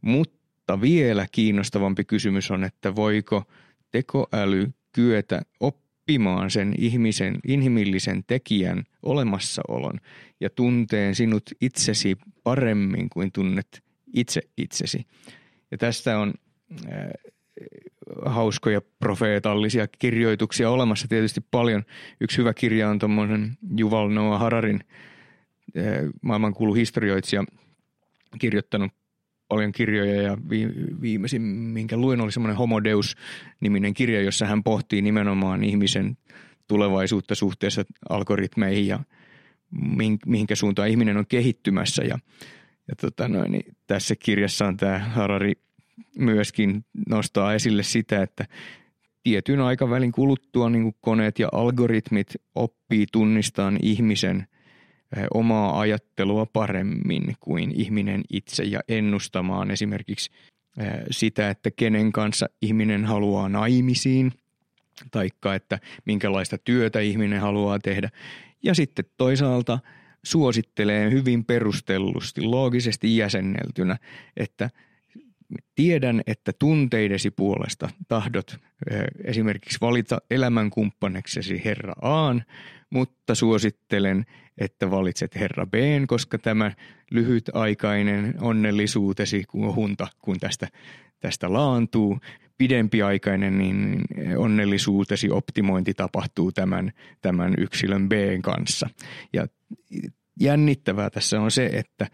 mutta 0.00 0.80
vielä 0.80 1.26
kiinnostavampi 1.32 2.04
kysymys 2.04 2.50
on, 2.50 2.64
että 2.64 2.94
voiko– 2.94 3.42
tekoäly 3.90 4.70
kyetä 4.92 5.42
oppimaan 5.60 6.50
sen 6.50 6.74
ihmisen, 6.78 7.38
inhimillisen 7.46 8.24
tekijän 8.26 8.84
olemassaolon 9.02 10.00
ja 10.40 10.50
tunteen 10.50 11.14
sinut 11.14 11.42
itsesi 11.60 12.16
paremmin 12.42 13.10
kuin 13.10 13.32
tunnet 13.32 13.82
itse 14.14 14.40
itsesi. 14.56 15.06
Ja 15.70 15.78
tästä 15.78 16.18
on 16.18 16.34
äh, 16.92 17.10
hauskoja 18.26 18.80
profeetallisia 18.98 19.88
kirjoituksia 19.98 20.70
olemassa 20.70 21.08
tietysti 21.08 21.40
paljon. 21.50 21.84
Yksi 22.20 22.38
hyvä 22.38 22.54
kirja 22.54 22.88
on 22.88 22.98
tuommoinen 22.98 23.58
Juval 23.76 24.08
Noah 24.08 24.40
Hararin 24.40 24.80
äh, 25.78 25.84
maailmankuulu 26.22 26.74
historioitsija 26.74 27.44
kirjoittanut 28.38 28.92
paljon 29.50 29.72
kirjoja 29.72 30.22
ja 30.22 30.36
viimeisin, 31.02 31.42
minkä 31.42 31.96
luin, 31.96 32.20
oli 32.20 32.32
semmoinen 32.32 32.56
Homodeus-niminen 32.56 33.94
kirja, 33.94 34.22
jossa 34.22 34.46
hän 34.46 34.62
pohtii 34.62 35.02
nimenomaan 35.02 35.64
ihmisen 35.64 36.16
tulevaisuutta 36.68 37.34
suhteessa 37.34 37.84
algoritmeihin 38.08 38.86
ja 38.86 39.00
mihinkä 40.26 40.54
suuntaan 40.54 40.88
ihminen 40.88 41.16
on 41.16 41.26
kehittymässä. 41.26 42.02
Ja, 42.02 42.18
ja 42.88 42.96
tota 43.00 43.28
noin, 43.28 43.52
niin 43.52 43.76
tässä 43.86 44.14
kirjassa 44.16 44.66
on 44.66 44.76
tämä 44.76 44.98
Harari 44.98 45.52
myöskin 46.18 46.84
nostaa 47.08 47.54
esille 47.54 47.82
sitä, 47.82 48.22
että 48.22 48.46
tietyn 49.22 49.60
aikavälin 49.60 50.12
kuluttua 50.12 50.70
niin 50.70 50.94
koneet 51.00 51.38
ja 51.38 51.48
algoritmit 51.52 52.28
oppii 52.54 53.06
tunnistamaan 53.12 53.78
ihmisen 53.82 54.46
omaa 55.34 55.80
ajattelua 55.80 56.46
paremmin 56.46 57.34
kuin 57.40 57.72
ihminen 57.72 58.22
itse 58.30 58.64
ja 58.64 58.80
ennustamaan 58.88 59.70
esimerkiksi 59.70 60.30
sitä, 61.10 61.50
että 61.50 61.70
kenen 61.70 62.12
kanssa 62.12 62.46
ihminen 62.62 63.04
haluaa 63.04 63.48
naimisiin, 63.48 64.32
taikka 65.10 65.54
että 65.54 65.78
minkälaista 66.04 66.58
työtä 66.58 67.00
ihminen 67.00 67.40
haluaa 67.40 67.78
tehdä. 67.78 68.10
Ja 68.62 68.74
sitten 68.74 69.04
toisaalta 69.16 69.78
suosittelee 70.22 71.10
hyvin 71.10 71.44
perustellusti, 71.44 72.42
loogisesti 72.42 73.16
jäsenneltynä, 73.16 73.96
että 74.36 74.70
tiedän, 75.74 76.22
että 76.26 76.52
tunteidesi 76.58 77.30
puolesta 77.30 77.88
tahdot 78.08 78.56
esimerkiksi 79.24 79.78
valita 79.80 80.18
elämänkumppaneksesi 80.30 81.62
herra 81.64 81.92
Aan, 82.02 82.44
mutta 82.90 83.34
suosittelen, 83.34 84.26
että 84.58 84.90
valitset 84.90 85.34
herra 85.34 85.66
B, 85.66 85.74
koska 86.06 86.38
tämä 86.38 86.72
lyhytaikainen 87.10 88.34
onnellisuutesi 88.40 89.44
kun 89.48 89.74
hunta, 89.74 90.06
kun 90.18 90.40
tästä, 90.40 90.68
tästä 91.20 91.52
laantuu, 91.52 92.18
pidempiaikainen 92.58 93.58
niin 93.58 94.02
onnellisuutesi 94.36 95.30
optimointi 95.30 95.94
tapahtuu 95.94 96.52
tämän, 96.52 96.92
tämän 97.20 97.54
yksilön 97.58 98.08
B 98.08 98.12
kanssa. 98.42 98.88
Ja 99.32 99.46
jännittävää 100.40 101.10
tässä 101.10 101.40
on 101.40 101.50
se, 101.50 101.66
että 101.66 102.06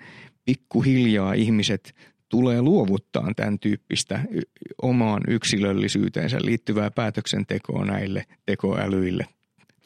pikkuhiljaa 0.44 1.32
ihmiset 1.32 1.94
tulee 2.28 2.62
luovuttaa 2.62 3.32
tämän 3.36 3.58
tyyppistä 3.58 4.20
omaan 4.82 5.22
yksilöllisyyteensä 5.28 6.38
liittyvää 6.42 6.90
päätöksentekoa 6.90 7.84
näille 7.84 8.24
tekoälyille 8.46 9.26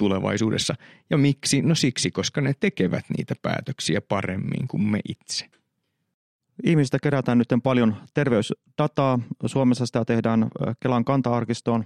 tulevaisuudessa. 0.01 0.75
Ja 1.11 1.19
miksi? 1.19 1.63
No 1.63 1.75
siksi, 1.75 2.11
koska 2.11 2.41
ne 2.41 2.55
tekevät 2.61 3.05
niitä 3.17 3.35
päätöksiä 3.43 4.01
paremmin 4.01 4.69
kuin 4.69 4.83
me 4.83 5.01
itse. 5.09 5.47
Ihmisistä 6.65 6.99
kerätään 7.03 7.39
nyt 7.39 7.49
paljon 7.63 7.97
terveysdataa. 8.15 9.19
Suomessa 9.47 9.87
sitä 9.87 10.05
tehdään 10.05 10.49
Kelan 10.81 11.05
kanta-arkistoon. 11.05 11.85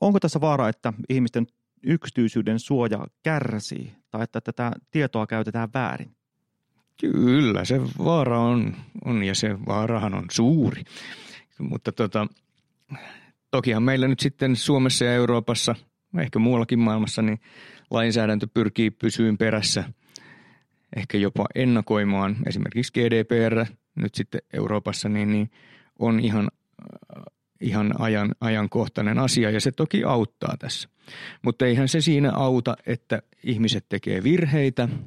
onko 0.00 0.20
tässä 0.20 0.40
vaara, 0.40 0.68
että 0.68 0.92
ihmisten 1.08 1.46
yksityisyyden 1.86 2.58
suoja 2.58 3.06
kärsii 3.22 3.92
tai 4.10 4.22
että 4.22 4.40
tätä 4.40 4.72
tietoa 4.90 5.26
käytetään 5.26 5.68
väärin? 5.74 6.16
Kyllä, 7.00 7.64
se 7.64 7.80
vaara 7.82 8.40
on, 8.40 8.76
on 9.04 9.24
ja 9.24 9.34
se 9.34 9.66
vaarahan 9.66 10.14
on 10.14 10.24
suuri. 10.30 10.82
Mutta 11.58 11.92
tota, 11.92 12.26
tokihan 13.50 13.82
meillä 13.82 14.08
nyt 14.08 14.20
sitten 14.20 14.56
Suomessa 14.56 15.04
ja 15.04 15.14
Euroopassa, 15.14 15.74
ehkä 16.20 16.38
muuallakin 16.38 16.78
maailmassa, 16.78 17.22
niin 17.22 17.40
lainsäädäntö 17.90 18.46
pyrkii 18.54 18.90
pysyyn 18.90 19.38
perässä, 19.38 19.84
ehkä 20.96 21.18
jopa 21.18 21.46
ennakoimaan. 21.54 22.36
Esimerkiksi 22.46 22.92
GDPR 22.92 23.64
nyt 23.94 24.14
sitten 24.14 24.40
Euroopassa, 24.52 25.08
niin, 25.08 25.32
niin 25.32 25.50
on 25.98 26.20
ihan, 26.20 26.48
ihan 27.60 27.94
ajan, 27.98 28.34
ajankohtainen 28.40 29.18
asia 29.18 29.50
ja 29.50 29.60
se 29.60 29.72
toki 29.72 30.04
auttaa 30.04 30.54
tässä. 30.58 30.88
Mutta 31.42 31.66
eihän 31.66 31.88
se 31.88 32.00
siinä 32.00 32.32
auta, 32.32 32.76
että 32.86 33.22
ihmiset 33.44 33.86
tekee 33.88 34.22
virheitä– 34.22 34.88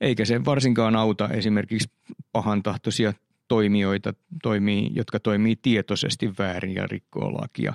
eikä 0.00 0.24
se 0.24 0.44
varsinkaan 0.44 0.96
auta 0.96 1.28
esimerkiksi 1.28 1.90
pahantahtoisia 2.32 3.12
toimijoita, 3.48 4.14
toimii, 4.42 4.90
jotka 4.94 5.20
toimii 5.20 5.56
tietoisesti 5.56 6.30
väärin 6.38 6.74
ja 6.74 6.86
rikkoo 6.86 7.32
lakia. 7.32 7.74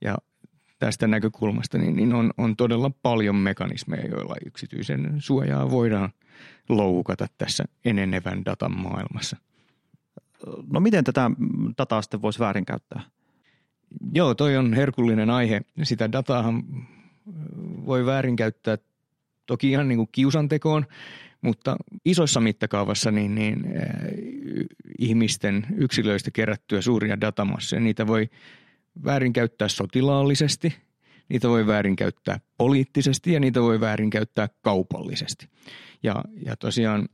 Ja 0.00 0.18
tästä 0.80 1.06
näkökulmasta 1.06 1.78
niin, 1.78 1.96
niin 1.96 2.14
on, 2.14 2.30
on 2.38 2.56
todella 2.56 2.90
paljon 3.02 3.36
mekanismeja, 3.36 4.08
joilla 4.08 4.34
yksityisen 4.46 5.14
suojaa 5.18 5.70
voidaan 5.70 6.10
loukata 6.68 7.26
tässä 7.38 7.64
enenevän 7.84 8.44
datan 8.44 8.76
maailmassa. 8.76 9.36
No 10.72 10.80
miten 10.80 11.04
tätä 11.04 11.30
dataa 11.78 12.02
sitten 12.02 12.22
voisi 12.22 12.38
väärinkäyttää? 12.38 13.02
Joo, 14.14 14.34
toi 14.34 14.56
on 14.56 14.74
herkullinen 14.74 15.30
aihe. 15.30 15.60
Sitä 15.82 16.12
dataahan 16.12 16.62
voi 17.86 18.06
väärinkäyttää 18.06 18.78
toki 19.46 19.70
ihan 19.70 19.88
niin 19.88 19.98
kuin 19.98 20.08
kiusantekoon, 20.12 20.86
mutta 21.40 21.76
isossa 22.04 22.40
mittakaavassa 22.40 23.10
niin, 23.10 23.34
niin 23.34 23.64
äh, 23.66 23.82
ihmisten 24.98 25.66
yksilöistä 25.76 26.30
kerättyä 26.30 26.80
suuria 26.82 27.20
datamassoja, 27.20 27.80
niitä 27.80 28.06
voi 28.06 28.30
väärinkäyttää 29.04 29.68
sotilaallisesti, 29.68 30.76
niitä 31.28 31.48
voi 31.48 31.66
väärinkäyttää 31.66 32.40
poliittisesti 32.58 33.32
ja 33.32 33.40
niitä 33.40 33.62
voi 33.62 33.80
väärinkäyttää 33.80 34.48
kaupallisesti. 34.62 35.48
Ja, 36.02 36.24
ja 36.46 36.56
tosiaan 36.56 37.08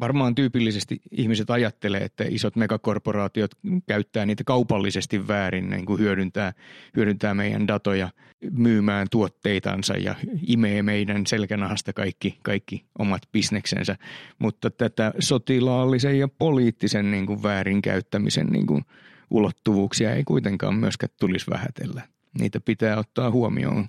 varmaan 0.00 0.34
tyypillisesti 0.34 1.00
ihmiset 1.10 1.50
ajattelee, 1.50 2.00
että 2.00 2.24
isot 2.28 2.56
megakorporaatiot 2.56 3.50
käyttää 3.86 4.26
niitä 4.26 4.44
kaupallisesti 4.44 5.28
väärin, 5.28 5.70
niin 5.70 5.86
kuin 5.86 6.00
hyödyntää, 6.00 6.52
hyödyntää 6.96 7.34
meidän 7.34 7.68
datoja 7.68 8.08
myymään 8.50 9.06
tuotteitansa 9.10 9.94
ja 9.94 10.14
imee 10.46 10.82
meidän 10.82 11.26
selkänahasta 11.26 11.92
kaikki, 11.92 12.38
kaikki 12.42 12.84
omat 12.98 13.22
bisneksensä. 13.32 13.96
Mutta 14.38 14.70
tätä 14.70 15.12
sotilaallisen 15.18 16.18
ja 16.18 16.28
poliittisen 16.28 17.10
niin 17.10 17.26
kuin 17.26 17.42
väärinkäyttämisen 17.42 18.46
niin 18.46 18.66
kuin 18.66 18.84
ulottuvuuksia 19.30 20.14
ei 20.14 20.24
kuitenkaan 20.24 20.74
myöskään 20.74 21.12
tulisi 21.20 21.50
vähätellä. 21.50 22.02
Niitä 22.38 22.60
pitää 22.60 22.98
ottaa 22.98 23.30
huomioon, 23.30 23.88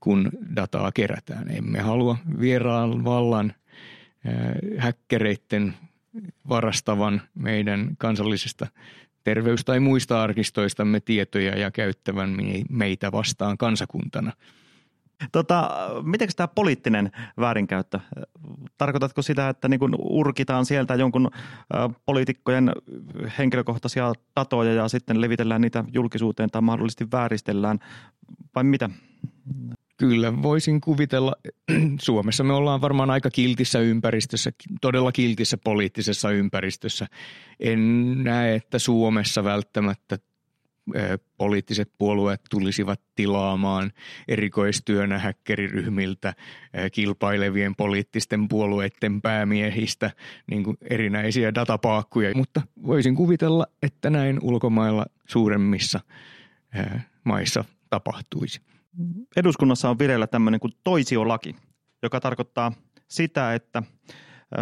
kun 0.00 0.30
dataa 0.56 0.92
kerätään. 0.92 1.50
Emme 1.50 1.80
halua 1.80 2.16
vieraan 2.40 3.04
vallan 3.04 3.52
häkkereiden 4.78 5.74
varastavan 6.48 7.22
meidän 7.34 7.90
kansallisesta 7.98 8.66
terveys- 9.24 9.64
tai 9.64 9.80
muista 9.80 10.22
arkistoistamme 10.22 11.00
tietoja 11.00 11.58
ja 11.58 11.70
käyttävän 11.70 12.36
meitä 12.70 13.12
vastaan 13.12 13.58
kansakuntana. 13.58 14.32
Tota, 15.32 15.70
miten 16.02 16.28
tämä 16.36 16.48
poliittinen 16.48 17.10
väärinkäyttö? 17.40 18.00
Tarkoitatko 18.78 19.22
sitä, 19.22 19.48
että 19.48 19.68
niin 19.68 19.80
kun 19.80 19.96
urkitaan 19.98 20.66
sieltä 20.66 20.94
jonkun 20.94 21.30
poliitikkojen 22.06 22.72
henkilökohtaisia 23.38 24.12
datoja 24.36 24.74
ja 24.74 24.88
sitten 24.88 25.20
levitellään 25.20 25.60
niitä 25.60 25.84
julkisuuteen 25.92 26.50
tai 26.50 26.62
mahdollisesti 26.62 27.06
vääristellään 27.12 27.78
vai 28.54 28.64
mitä? 28.64 28.90
Kyllä, 29.96 30.42
voisin 30.42 30.80
kuvitella. 30.80 31.32
Suomessa 32.00 32.44
me 32.44 32.52
ollaan 32.52 32.80
varmaan 32.80 33.10
aika 33.10 33.30
kiltissä 33.30 33.78
ympäristössä, 33.78 34.50
todella 34.80 35.12
kiltissä 35.12 35.58
poliittisessa 35.64 36.30
ympäristössä. 36.30 37.06
En 37.60 38.12
näe, 38.24 38.54
että 38.54 38.78
Suomessa 38.78 39.44
välttämättä 39.44 40.18
poliittiset 41.36 41.92
puolueet 41.98 42.40
tulisivat 42.50 43.00
tilaamaan 43.14 43.92
erikoistyönä 44.28 45.18
häkkeriryhmiltä 45.18 46.34
kilpailevien 46.92 47.76
poliittisten 47.76 48.48
puolueiden 48.48 49.22
päämiehistä 49.22 50.10
niin 50.50 50.64
kuin 50.64 50.76
erinäisiä 50.90 51.54
datapaakkuja. 51.54 52.32
Mutta 52.34 52.62
voisin 52.86 53.14
kuvitella, 53.14 53.66
että 53.82 54.10
näin 54.10 54.38
ulkomailla 54.42 55.06
suuremmissa 55.28 56.00
maissa 57.24 57.64
tapahtuisi 57.90 58.60
eduskunnassa 59.36 59.90
on 59.90 59.98
vireillä 59.98 60.26
tämmöinen 60.26 60.60
kuin 60.60 60.72
toisiolaki, 60.84 61.56
joka 62.02 62.20
tarkoittaa 62.20 62.72
sitä, 63.08 63.54
että 63.54 63.82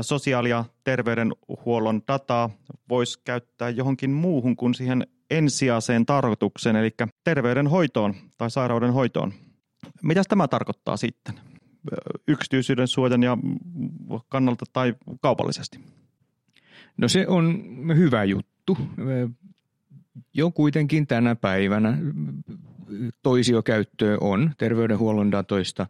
sosiaali- 0.00 0.50
ja 0.50 0.64
terveydenhuollon 0.84 2.02
dataa 2.08 2.50
voisi 2.88 3.20
käyttää 3.24 3.70
johonkin 3.70 4.10
muuhun 4.10 4.56
kuin 4.56 4.74
siihen 4.74 5.06
ensisijaiseen 5.30 6.06
tarkoitukseen, 6.06 6.76
eli 6.76 6.90
terveydenhoitoon 7.24 8.14
tai 8.38 8.50
sairauden 8.50 8.92
hoitoon. 8.92 9.32
Mitä 10.02 10.22
tämä 10.28 10.48
tarkoittaa 10.48 10.96
sitten 10.96 11.34
yksityisyyden 12.28 12.88
suojan 12.88 13.22
ja 13.22 13.38
kannalta 14.28 14.64
tai 14.72 14.94
kaupallisesti? 15.20 15.80
No 16.96 17.08
se 17.08 17.26
on 17.28 17.64
hyvä 17.96 18.24
juttu. 18.24 18.78
Jo 20.34 20.50
kuitenkin 20.50 21.06
tänä 21.06 21.34
päivänä 21.34 21.98
toisiokäyttöä 23.22 24.18
on 24.20 24.52
terveydenhuollon 24.58 25.32
datoista 25.32 25.86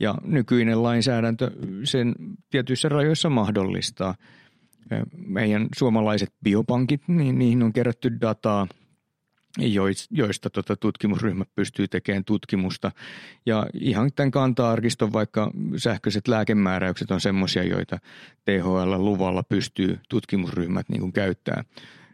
ja 0.00 0.14
nykyinen 0.24 0.82
lainsäädäntö 0.82 1.50
sen 1.84 2.14
tietyissä 2.50 2.88
rajoissa 2.88 3.30
mahdollistaa. 3.30 4.14
Meidän 5.26 5.68
suomalaiset 5.76 6.32
biopankit, 6.42 7.02
niin 7.08 7.38
niihin 7.38 7.62
on 7.62 7.72
kerätty 7.72 8.20
dataa, 8.20 8.66
joista 10.10 10.50
tota 10.50 10.76
tutkimusryhmä 10.76 11.44
pystyy 11.54 11.88
tekemään 11.88 12.24
tutkimusta. 12.24 12.92
Ja 13.46 13.66
ihan 13.74 14.10
tämän 14.16 14.30
kanta-arkiston 14.30 15.12
vaikka 15.12 15.50
sähköiset 15.76 16.28
lääkemääräykset 16.28 17.10
on 17.10 17.20
semmoisia, 17.20 17.64
joita 17.64 17.98
THL-luvalla 18.44 19.42
pystyy 19.42 19.98
tutkimusryhmät 20.08 20.88
niin 20.88 21.00
kuin 21.00 21.12
käyttämään 21.12 21.64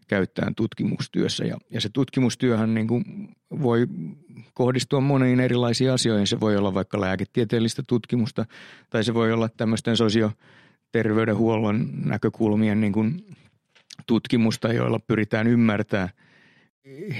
käyttämään 0.06 0.54
tutkimustyössä. 0.54 1.44
Ja, 1.44 1.56
ja 1.70 1.80
se 1.80 1.88
tutkimustyöhän 1.88 2.74
niin 2.74 2.86
kuin 2.88 3.04
voi 3.62 3.86
kohdistua 4.54 5.00
moniin 5.00 5.40
erilaisiin 5.40 5.92
asioihin. 5.92 6.26
Se 6.26 6.40
voi 6.40 6.56
olla 6.56 6.74
vaikka 6.74 7.00
lääketieteellistä 7.00 7.82
tutkimusta 7.88 8.46
tai 8.90 9.04
se 9.04 9.14
voi 9.14 9.32
olla 9.32 9.48
tämmöisten 9.48 9.96
sosioterveydenhuollon 10.96 11.88
näkökulmien 12.04 12.80
niin 12.80 12.92
kuin 12.92 13.26
tutkimusta, 14.06 14.72
joilla 14.72 14.98
pyritään 14.98 15.46
ymmärtää 15.46 16.08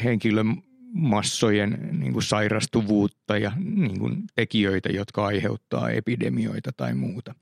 henkilön 0.05 0.63
massojen 0.93 1.89
niin 1.93 2.13
kuin 2.13 2.23
sairastuvuutta 2.23 3.39
ja 3.39 3.53
niin 3.59 3.99
kuin 3.99 4.25
tekijöitä, 4.35 4.89
jotka 4.89 5.27
aiheuttaa 5.27 5.91
epidemioita 5.91 6.71
tai 6.77 6.95
muuta. 6.95 7.35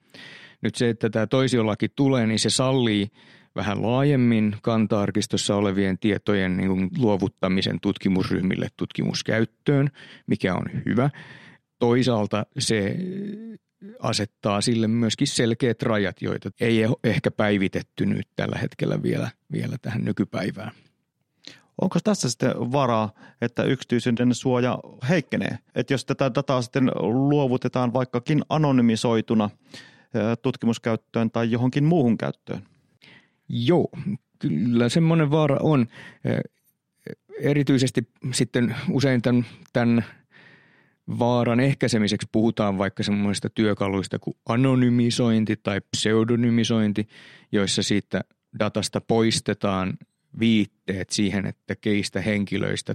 Nyt 0.63 0.75
se, 0.75 0.89
että 0.89 1.11
tämä 1.11 1.27
toisiolaki 1.27 1.89
tulee, 1.89 2.27
niin 2.27 2.39
se 2.39 2.51
sallii 2.51 3.09
vähän 3.57 3.83
laajemmin 3.83 4.57
kanta-arkistossa 4.63 5.57
olevien 5.57 5.99
tietojen 5.99 6.57
niin 6.57 6.69
kuin 6.69 6.91
luovuttamisen 6.99 7.81
tutkimusryhmille 7.81 8.69
tutkimuskäyttöön, 8.77 9.91
mikä 10.27 10.55
on 10.55 10.67
hyvä. 10.87 11.11
Toisaalta 11.79 12.47
se 12.59 12.97
asettaa 14.01 14.61
sille 14.61 14.89
myöskin 14.89 15.27
selkeät 15.27 15.83
rajat, 15.83 16.23
joita 16.23 16.51
ei 16.61 16.79
ehkä 17.05 17.31
päivitetty 17.31 18.07
nyt 18.07 18.29
tällä 18.37 18.59
hetkellä 18.59 19.03
vielä, 19.03 19.31
vielä 19.53 19.77
tähän 19.83 20.05
nykypäivään. 20.05 20.71
Onko 21.81 21.99
tässä 22.05 22.31
sitten 22.31 22.53
varaa, 22.73 23.13
että 23.41 23.63
yksityisyyden 23.63 24.35
suoja 24.35 24.79
heikkenee? 25.09 25.59
Että 25.75 25.95
jos 25.95 26.05
tätä 26.05 26.35
dataa 26.35 26.63
sitten 26.63 26.91
luovutetaan 27.01 27.93
vaikkakin 27.93 28.43
anonymisoituna 28.49 29.51
tutkimuskäyttöön 30.43 31.31
tai 31.31 31.51
johonkin 31.51 31.85
muuhun 31.85 32.19
käyttöön? 32.19 32.63
Joo, 33.49 33.89
kyllä 34.39 34.89
semmoinen 34.89 35.31
vaara 35.31 35.57
on. 35.61 35.87
Erityisesti 37.41 38.09
sitten 38.33 38.77
usein 38.91 39.23
tämän, 39.23 39.47
tämän 39.73 40.05
vaaran 41.19 41.61
ehkäisemiseksi 41.61 42.29
puhutaan 42.33 42.79
vaikka 42.79 43.03
semmoista 43.03 43.51
työkaluista 43.51 44.19
kuin 44.19 44.37
anonymisointi 44.49 45.57
tai 45.57 45.81
pseudonymisointi, 45.97 47.09
joissa 47.53 47.83
siitä 47.83 48.21
datasta 48.59 49.01
poistetaan 49.01 49.99
viitteet 50.39 51.11
siihen, 51.11 51.47
että 51.47 51.77
keistä 51.77 52.21
henkilöistä 52.21 52.95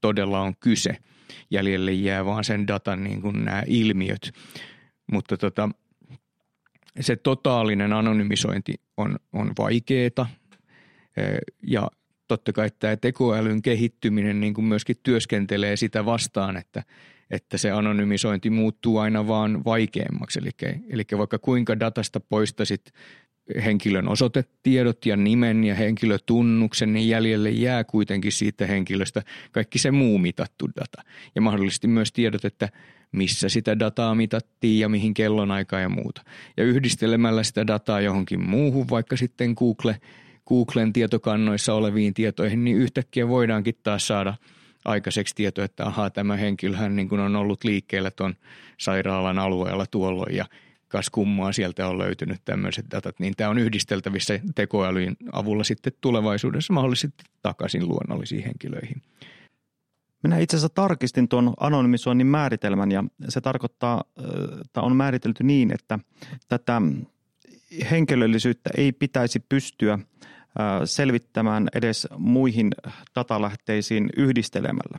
todella 0.00 0.40
on 0.40 0.54
kyse. 0.60 0.96
Jäljelle 1.50 1.92
jää 1.92 2.24
vaan 2.24 2.44
sen 2.44 2.66
datan 2.66 3.04
niin 3.04 3.22
kuin 3.22 3.44
nämä 3.44 3.62
ilmiöt. 3.66 4.32
Mutta 5.12 5.36
tota, 5.36 5.68
se 7.00 7.16
totaalinen 7.16 7.92
anonymisointi 7.92 8.74
on, 8.96 9.16
on 9.32 9.52
vaikeeta 9.58 10.26
ja 11.62 11.90
totta 12.28 12.52
kai 12.52 12.70
tämä 12.78 12.96
tekoälyn 12.96 13.62
kehittyminen 13.62 14.40
niin 14.40 14.54
kuin 14.54 14.64
myöskin 14.64 14.96
työskentelee 15.02 15.76
sitä 15.76 16.04
vastaan, 16.04 16.56
että, 16.56 16.82
että 17.32 17.58
se 17.58 17.70
anonymisointi 17.70 18.50
muuttuu 18.50 18.98
aina 18.98 19.28
vaan 19.28 19.64
vaikeammaksi. 19.64 20.38
Eli, 20.38 20.50
eli 20.90 21.04
vaikka 21.18 21.38
kuinka 21.38 21.80
datasta 21.80 22.20
poistasit 22.20 22.92
henkilön 23.64 24.08
osoitetiedot 24.08 25.06
ja 25.06 25.16
nimen 25.16 25.64
ja 25.64 25.74
henkilötunnuksen, 25.74 26.92
niin 26.92 27.08
jäljelle 27.08 27.50
jää 27.50 27.84
kuitenkin 27.84 28.32
siitä 28.32 28.66
henkilöstä 28.66 29.22
kaikki 29.52 29.78
se 29.78 29.90
muu 29.90 30.18
mitattu 30.18 30.68
data. 30.76 31.02
Ja 31.34 31.40
mahdollisesti 31.40 31.88
myös 31.88 32.12
tiedot, 32.12 32.44
että 32.44 32.68
missä 33.12 33.48
sitä 33.48 33.78
dataa 33.78 34.14
mitattiin 34.14 34.78
ja 34.78 34.88
mihin 34.88 35.14
kellonaikaan 35.14 35.82
ja 35.82 35.88
muuta. 35.88 36.22
Ja 36.56 36.64
yhdistelemällä 36.64 37.42
sitä 37.42 37.66
dataa 37.66 38.00
johonkin 38.00 38.50
muuhun, 38.50 38.88
vaikka 38.90 39.16
sitten 39.16 39.54
Google, 39.56 40.00
Googlen 40.48 40.92
tietokannoissa 40.92 41.74
oleviin 41.74 42.14
tietoihin, 42.14 42.64
niin 42.64 42.76
yhtäkkiä 42.76 43.28
voidaankin 43.28 43.74
taas 43.82 44.06
saada 44.06 44.34
aikaiseksi 44.84 45.34
tieto, 45.34 45.62
että 45.62 45.86
ahaa, 45.86 46.10
tämä 46.10 46.36
henkilöhän 46.36 46.96
niin 46.96 47.08
kuin 47.08 47.20
on 47.20 47.36
ollut 47.36 47.64
liikkeellä 47.64 48.10
tuon 48.10 48.34
sairaalan 48.78 49.38
alueella 49.38 49.86
tuolloin 49.86 50.36
ja 50.36 50.44
kas 50.88 51.10
kummaa 51.10 51.52
sieltä 51.52 51.88
on 51.88 51.98
löytynyt 51.98 52.40
tämmöiset 52.44 52.86
datat, 52.90 53.20
niin 53.20 53.34
tämä 53.36 53.50
on 53.50 53.58
yhdisteltävissä 53.58 54.40
tekoälyn 54.54 55.16
avulla 55.32 55.64
sitten 55.64 55.92
tulevaisuudessa 56.00 56.72
mahdollisesti 56.72 57.24
takaisin 57.42 57.88
luonnollisiin 57.88 58.44
henkilöihin. 58.44 59.02
Minä 60.22 60.38
itse 60.38 60.56
asiassa 60.56 60.74
tarkistin 60.74 61.28
tuon 61.28 61.54
anonymisoinnin 61.60 62.26
määritelmän 62.26 62.92
ja 62.92 63.04
se 63.28 63.40
tarkoittaa, 63.40 64.04
että 64.60 64.80
on 64.80 64.96
määritelty 64.96 65.44
niin, 65.44 65.74
että 65.74 65.98
tätä 66.48 66.82
henkilöllisyyttä 67.90 68.70
ei 68.76 68.92
pitäisi 68.92 69.40
pystyä 69.48 69.98
selvittämään 70.84 71.68
edes 71.74 72.08
muihin 72.18 72.70
datalähteisiin 73.16 74.10
yhdistelemällä. 74.16 74.98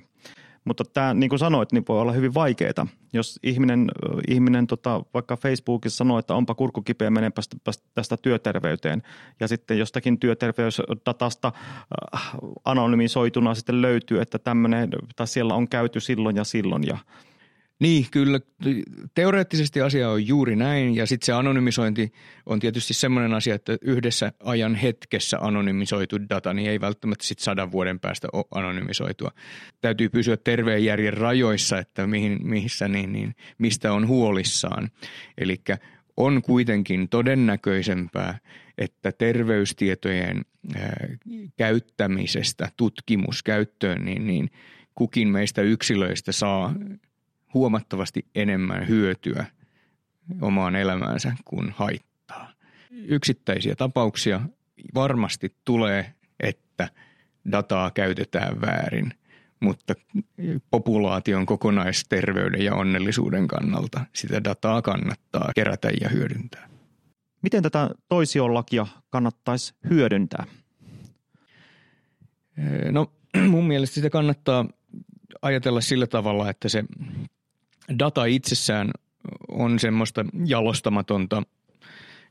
Mutta 0.66 0.84
tämä, 0.86 1.14
niin 1.14 1.30
kuin 1.30 1.40
sanoit, 1.40 1.72
niin 1.72 1.84
voi 1.88 2.02
olla 2.02 2.12
hyvin 2.12 2.34
vaikeaa. 2.34 2.88
Jos 3.14 3.40
ihminen, 3.44 3.92
ihminen 4.28 4.68
tota, 4.68 5.02
vaikka 5.14 5.38
Facebookissa 5.38 5.98
sanoo, 5.98 6.20
että 6.20 6.36
onpa 6.36 6.56
kurkku 6.56 6.82
kipeä, 6.82 7.10
menenpä 7.10 7.42
tästä 7.94 8.18
työterveyteen. 8.18 9.04
Ja 9.40 9.48
sitten 9.48 9.80
jostakin 9.80 10.20
työterveysdatasta 10.20 11.52
äh, 12.16 12.32
anonymisoituna 12.66 13.56
sitten 13.56 13.82
löytyy, 13.82 14.22
että 14.22 14.40
tämmöinen, 14.40 14.90
tai 15.16 15.28
siellä 15.28 15.56
on 15.56 15.68
käyty 15.68 16.00
silloin 16.00 16.36
ja 16.36 16.44
silloin. 16.44 16.84
Ja 16.88 16.98
niin, 17.84 18.06
kyllä. 18.12 18.40
Teoreettisesti 19.14 19.82
asia 19.82 20.10
on 20.10 20.28
juuri 20.28 20.56
näin 20.56 20.96
ja 20.96 21.06
sitten 21.06 21.26
se 21.26 21.34
anonymisointi 21.34 22.14
on 22.46 22.60
tietysti 22.60 22.94
semmoinen 22.94 23.34
asia, 23.34 23.56
että 23.56 23.78
yhdessä 23.82 24.32
ajan 24.44 24.76
hetkessä 24.76 25.38
anonymisoitu 25.42 26.30
data 26.30 26.54
niin 26.54 26.70
ei 26.70 26.82
välttämättä 26.82 27.26
sitten 27.26 27.44
sadan 27.44 27.72
vuoden 27.72 28.00
päästä 28.00 28.28
ole 28.34 28.46
anonymisoitua. 28.52 29.32
Täytyy 29.82 30.10
pysyä 30.10 30.38
terveen 30.38 30.86
järjen 30.86 31.14
rajoissa, 31.14 31.78
että 31.78 32.08
mihin, 32.08 32.40
mihissä, 32.44 32.88
niin, 32.88 33.14
niin, 33.14 33.36
mistä 33.58 33.94
on 33.94 34.08
huolissaan. 34.08 34.90
Eli 35.38 35.62
on 36.18 36.42
kuitenkin 36.42 37.10
todennäköisempää, 37.10 38.40
että 38.78 39.12
terveystietojen 39.12 40.42
ää, 40.76 41.08
käyttämisestä 41.58 42.70
tutkimuskäyttöön, 42.78 44.06
niin, 44.06 44.28
niin 44.28 44.50
kukin 44.96 45.28
meistä 45.28 45.62
yksilöistä 45.62 46.32
saa 46.32 46.74
huomattavasti 47.54 48.26
enemmän 48.36 48.88
hyötyä 48.88 49.46
omaan 50.42 50.76
elämäänsä 50.76 51.36
kuin 51.46 51.72
haittaa. 51.72 52.54
Yksittäisiä 52.92 53.76
tapauksia 53.76 54.42
varmasti 54.96 55.56
tulee, 55.66 56.14
että 56.40 56.90
dataa 57.52 57.92
käytetään 57.92 58.62
väärin, 58.62 59.14
mutta 59.60 59.94
populaation 60.72 61.46
kokonaisterveyden 61.46 62.62
ja 62.62 62.76
onnellisuuden 62.76 63.48
kannalta 63.48 64.06
sitä 64.14 64.44
dataa 64.44 64.82
kannattaa 64.82 65.52
kerätä 65.56 65.90
ja 66.02 66.10
hyödyntää. 66.10 66.70
Miten 67.42 67.64
tätä 67.64 67.90
toisiolakia 68.10 68.88
kannattaisi 69.10 69.74
hyödyntää? 69.90 70.46
No 72.92 73.12
mun 73.50 73.68
mielestä 73.68 73.94
sitä 73.94 74.10
kannattaa 74.10 74.66
ajatella 75.42 75.82
sillä 75.82 76.08
tavalla, 76.08 76.50
että 76.50 76.70
se 76.70 76.84
data 78.00 78.26
itsessään 78.26 78.92
on 79.48 79.80
semmoista 79.80 80.26
jalostamatonta 80.46 81.44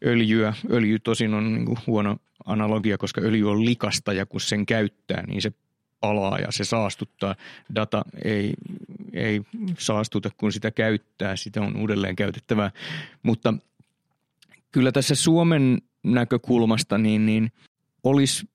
öljyä. 0.05 0.55
Öljy 0.71 0.99
tosin 0.99 1.35
on 1.35 1.55
niin 1.55 1.79
huono 1.87 2.17
analogia, 2.45 2.99
koska 2.99 3.21
öljy 3.21 3.51
on 3.51 3.65
likasta 3.65 4.13
ja 4.13 4.27
kun 4.27 4.41
sen 4.41 4.67
käyttää, 4.67 5.27
niin 5.27 5.43
se 5.43 5.53
palaa 6.01 6.39
ja 6.39 6.53
se 6.53 6.65
saastuttaa. 6.65 7.35
Data 7.75 8.05
ei, 8.25 8.55
ei 9.13 9.43
saastuta, 9.79 10.31
kun 10.37 10.53
sitä 10.53 10.71
käyttää. 10.71 11.37
Sitä 11.37 11.61
on 11.61 11.77
uudelleen 11.77 12.17
käytettävää. 12.17 12.71
Mutta 13.23 13.55
kyllä 14.73 14.93
tässä 14.93 15.15
Suomen 15.15 15.83
näkökulmasta 16.03 16.99
niin, 16.99 17.27
niin 17.27 17.53
olisi 18.05 18.49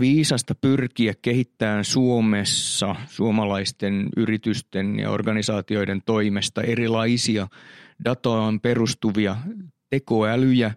viisasta 0.00 0.54
pyrkiä 0.54 1.14
kehittämään 1.22 1.84
Suomessa 1.84 2.96
suomalaisten 3.06 4.08
yritysten 4.16 4.98
ja 4.98 5.10
organisaatioiden 5.10 6.02
toimesta 6.06 6.62
erilaisia 6.62 7.48
dataan 8.04 8.60
perustuvia 8.60 9.36
tekoälyjä 9.90 10.74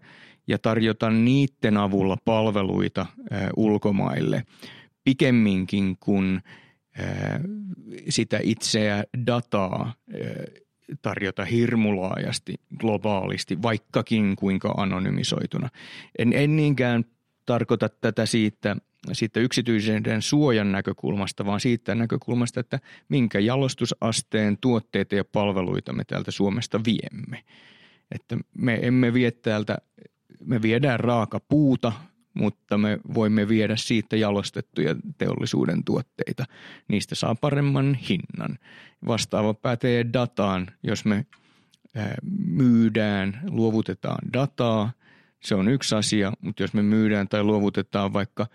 ja 0.47 0.58
tarjota 0.60 1.10
niiden 1.10 1.78
avulla 1.78 2.17
palveluita 2.25 3.06
ulkomaille 3.56 4.43
pikemminkin 5.04 5.97
kuin 5.99 6.41
sitä 8.10 8.39
itseä 8.43 9.04
dataa 9.28 9.93
tarjota 11.01 11.45
hirmulaajasti 11.45 12.56
globaalisti, 12.80 13.62
vaikkakin 13.62 14.36
kuinka 14.36 14.73
anonymisoituna. 14.78 15.69
En, 16.19 16.34
en 16.34 16.56
niinkään 16.56 17.06
tarkoita 17.45 17.89
tätä 17.89 18.25
siitä 18.25 18.75
siitä 19.13 19.39
yksityisyyden 19.39 20.21
suojan 20.21 20.71
näkökulmasta, 20.71 21.45
vaan 21.45 21.59
siitä 21.59 21.95
näkökulmasta, 21.95 22.59
että 22.59 22.79
minkä 23.09 23.39
jalostusasteen 23.39 24.57
tuotteita 24.57 25.15
ja 25.15 25.25
palveluita 25.25 25.93
me 25.93 26.03
täältä 26.03 26.31
Suomesta 26.31 26.79
viemme. 26.85 27.43
Että 28.11 28.37
me 28.57 28.79
emme 28.81 29.13
vie 29.13 29.31
täältä, 29.31 29.77
me 30.45 30.61
viedään 30.61 30.99
raaka 30.99 31.39
puuta, 31.39 31.91
mutta 32.33 32.77
me 32.77 32.99
voimme 33.13 33.47
viedä 33.47 33.75
siitä 33.75 34.15
jalostettuja 34.15 34.95
teollisuuden 35.17 35.83
tuotteita. 35.83 36.45
Niistä 36.87 37.15
saa 37.15 37.35
paremman 37.35 37.95
hinnan. 37.95 38.57
Vastaava 39.07 39.53
pätee 39.53 40.05
dataan, 40.13 40.67
jos 40.83 41.05
me 41.05 41.25
myydään, 42.47 43.41
luovutetaan 43.49 44.33
dataa, 44.33 44.91
se 45.39 45.55
on 45.55 45.67
yksi 45.67 45.95
asia, 45.95 46.31
mutta 46.41 46.63
jos 46.63 46.73
me 46.73 46.83
myydään 46.83 47.27
tai 47.27 47.43
luovutetaan 47.43 48.13
vaikka 48.13 48.47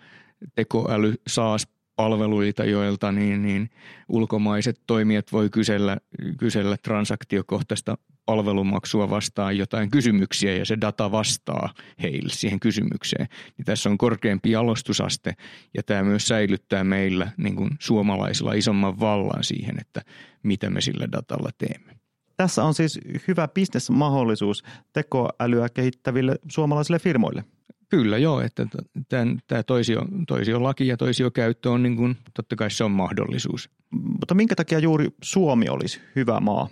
tekoäly 0.55 1.13
saas 1.27 1.67
palveluita, 1.95 2.65
joilta 2.65 3.11
niin, 3.11 3.41
niin 3.41 3.69
ulkomaiset 4.09 4.81
toimijat 4.87 5.31
voi 5.31 5.49
kysellä, 5.49 5.97
kysellä 6.37 6.77
transaktiokohtaista 6.77 7.97
palvelumaksua 8.25 9.09
vastaan 9.09 9.57
jotain 9.57 9.91
kysymyksiä 9.91 10.55
ja 10.55 10.65
se 10.65 10.77
data 10.81 11.11
vastaa 11.11 11.73
heille 12.01 12.29
siihen 12.29 12.59
kysymykseen. 12.59 13.27
Niin 13.57 13.65
tässä 13.65 13.89
on 13.89 13.97
korkeampi 13.97 14.51
jalostusaste 14.51 15.33
ja 15.73 15.83
tämä 15.83 16.03
myös 16.03 16.27
säilyttää 16.27 16.83
meillä 16.83 17.31
niin 17.37 17.55
kuin 17.55 17.69
suomalaisilla 17.79 18.53
isomman 18.53 18.99
vallan 18.99 19.43
siihen, 19.43 19.75
että 19.81 20.01
mitä 20.43 20.69
me 20.69 20.81
sillä 20.81 21.07
datalla 21.11 21.49
teemme. 21.57 21.95
Tässä 22.37 22.63
on 22.63 22.73
siis 22.73 22.99
hyvä 23.27 23.47
bisnesmahdollisuus 23.47 24.63
tekoälyä 24.93 25.69
kehittäville 25.69 26.35
suomalaisille 26.49 26.99
firmoille. 26.99 27.43
Kyllä 27.91 28.17
joo, 28.17 28.41
että 28.41 28.67
tämän, 29.09 29.39
tämä 29.47 29.63
toisio, 29.63 30.01
toisio 30.27 30.63
laki 30.63 30.87
ja 30.87 30.97
toisio 30.97 31.31
käyttö 31.31 31.71
on 31.71 31.83
niin 31.83 31.95
kuin, 31.95 32.17
totta 32.33 32.55
kai 32.55 32.71
se 32.71 32.83
on 32.83 32.91
mahdollisuus. 32.91 33.69
Mutta 33.89 34.35
minkä 34.35 34.55
takia 34.55 34.79
juuri 34.79 35.07
Suomi 35.23 35.69
olisi 35.69 36.01
hyvä 36.15 36.39
maa 36.39 36.69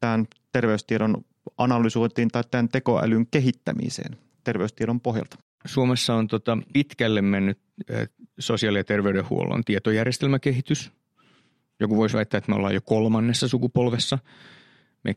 tämän 0.00 0.26
terveystiedon 0.52 1.24
analysointiin 1.58 2.28
tai 2.28 2.42
tämän 2.50 2.68
tekoälyn 2.68 3.26
kehittämiseen 3.30 4.16
terveystiedon 4.44 5.00
pohjalta? 5.00 5.36
Suomessa 5.66 6.14
on 6.14 6.26
tota 6.28 6.58
pitkälle 6.72 7.22
mennyt 7.22 7.58
sosiaali- 8.38 8.78
ja 8.78 8.84
terveydenhuollon 8.84 9.64
tietojärjestelmäkehitys. 9.64 10.92
Joku 11.80 11.96
voisi 11.96 12.16
väittää, 12.16 12.38
että 12.38 12.50
me 12.50 12.56
ollaan 12.56 12.74
jo 12.74 12.80
kolmannessa 12.84 13.48
sukupolvessa– 13.48 14.18
me 15.04 15.14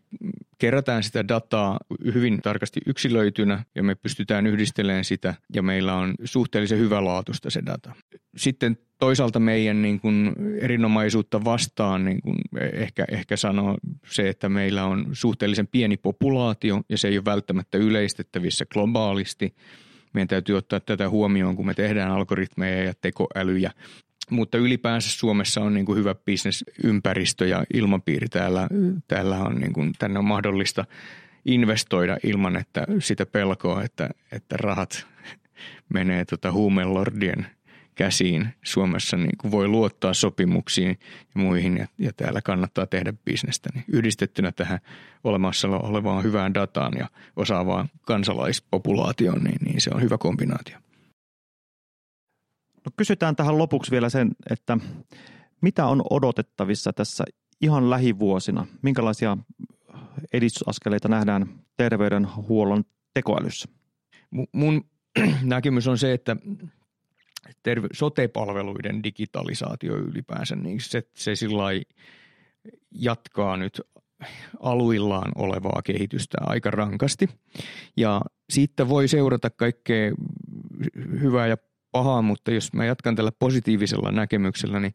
kerätään 0.58 1.04
sitä 1.04 1.28
dataa 1.28 1.80
hyvin 2.13 2.41
tarkasti 2.41 2.80
yksilöitynä 2.86 3.63
ja 3.76 3.84
me 3.84 3.96
pystytään 3.96 4.48
yhdistelemään 4.48 5.04
sitä 5.04 5.34
ja 5.54 5.63
meillä 5.63 5.96
on 5.96 6.13
suhteellisen 6.24 6.80
hyvälaatuista 6.80 7.50
se 7.50 7.62
data. 7.65 7.96
Sitten 8.38 8.78
toisaalta 9.00 9.39
meidän 9.39 9.82
niin 9.82 10.00
kuin 10.00 10.36
erinomaisuutta 10.62 11.43
vastaan 11.43 12.06
niin 12.06 12.22
kuin 12.22 12.36
ehkä, 12.74 13.06
ehkä 13.12 13.38
sanoo 13.38 13.78
se, 14.06 14.30
että 14.30 14.50
meillä 14.50 14.86
on 14.86 15.06
suhteellisen 15.12 15.67
pieni 15.67 15.98
populaatio 15.98 16.82
ja 16.89 16.98
se 16.98 17.08
ei 17.08 17.17
ole 17.17 17.26
välttämättä 17.26 17.78
yleistettävissä 17.78 18.65
globaalisti. 18.65 19.56
Meidän 20.13 20.28
täytyy 20.28 20.58
ottaa 20.58 20.80
tätä 20.80 21.10
huomioon, 21.10 21.56
kun 21.56 21.65
me 21.65 21.74
tehdään 21.74 22.12
algoritmeja 22.12 22.84
ja 22.84 22.93
tekoälyjä 23.02 23.72
mutta 24.34 24.58
ylipäänsä 24.58 25.10
Suomessa 25.12 25.62
on 25.62 25.74
niin 25.74 25.86
kuin 25.86 25.98
hyvä 25.98 26.15
bisnesympäristö 26.15 27.48
ja 27.48 27.63
ilmapiiri 27.74 28.28
täällä. 28.28 28.67
Täällä 29.08 29.38
on 29.38 29.56
niin 29.56 29.74
kuin, 29.74 29.93
tänne 30.00 30.19
on 30.19 30.26
mahdollista 30.26 30.86
investoida 31.46 32.17
ilman, 32.24 32.56
että 32.56 32.88
sitä 33.00 33.26
pelkoa, 33.26 33.84
että, 33.84 34.10
että 34.32 34.58
rahat 34.58 35.08
menee 35.93 36.26
tota 36.26 36.52
huumelordien 36.52 37.48
käsiin. 37.96 38.48
Suomessa 38.63 39.17
niin 39.17 39.38
kuin 39.38 39.52
voi 39.52 39.67
luottaa 39.67 40.13
sopimuksiin 40.13 41.00
ja 41.36 41.41
muihin 41.41 41.78
ja, 41.78 41.88
ja 41.98 42.13
täällä 42.13 42.41
kannattaa 42.41 42.88
tehdä 42.88 43.13
bisnestä. 43.26 43.69
Niin 43.74 43.86
yhdistettynä 43.88 44.52
tähän 44.52 44.80
olemassa 45.24 45.67
olevaan 45.67 46.24
hyvään 46.24 46.54
dataan 46.54 46.93
ja 47.00 47.10
osaavaan 47.36 47.89
kansalaispopulaatioon, 48.02 49.43
niin, 49.43 49.60
niin 49.65 49.82
se 49.82 49.89
on 49.93 50.02
hyvä 50.02 50.17
kombinaatio. 50.17 50.78
No 52.86 52.91
kysytään 52.98 53.36
tähän 53.36 53.58
lopuksi 53.58 53.91
vielä 53.91 54.10
sen, 54.10 54.32
että 54.50 54.78
mitä 55.62 55.86
on 55.86 56.04
odotettavissa 56.10 56.93
tässä 56.93 57.24
ihan 57.62 57.89
lähivuosina? 57.89 58.67
Minkälaisia 58.82 59.38
edistysaskeleita 60.34 61.08
nähdään 61.08 61.60
terveydenhuollon 61.78 62.84
tekoälyssä? 63.13 63.69
Mun 64.52 64.86
näkemys 65.43 65.88
on 65.88 65.98
se, 65.98 66.13
että 66.13 66.38
terve- 67.63 67.88
sote-palveluiden 67.93 69.04
digitalisaatio 69.04 69.98
ylipäänsä, 69.98 70.56
niin 70.56 70.82
se, 70.82 71.04
se 71.13 71.36
sillä 71.36 71.63
jatkaa 72.91 73.58
nyt 73.58 73.82
aluillaan 74.60 75.32
olevaa 75.36 75.82
kehitystä 75.84 76.38
aika 76.41 76.72
rankasti. 76.72 77.30
Ja 77.98 78.22
siitä 78.50 78.89
voi 78.89 79.08
seurata 79.08 79.50
kaikkea 79.50 80.12
hyvää 81.22 81.48
ja 81.48 81.58
pahaa, 81.93 82.21
mutta 82.21 82.51
jos 82.51 82.73
mä 82.73 82.86
jatkan 82.86 83.15
tällä 83.15 83.32
positiivisella 83.39 84.12
näkemyksellä, 84.12 84.79
niin 84.79 84.93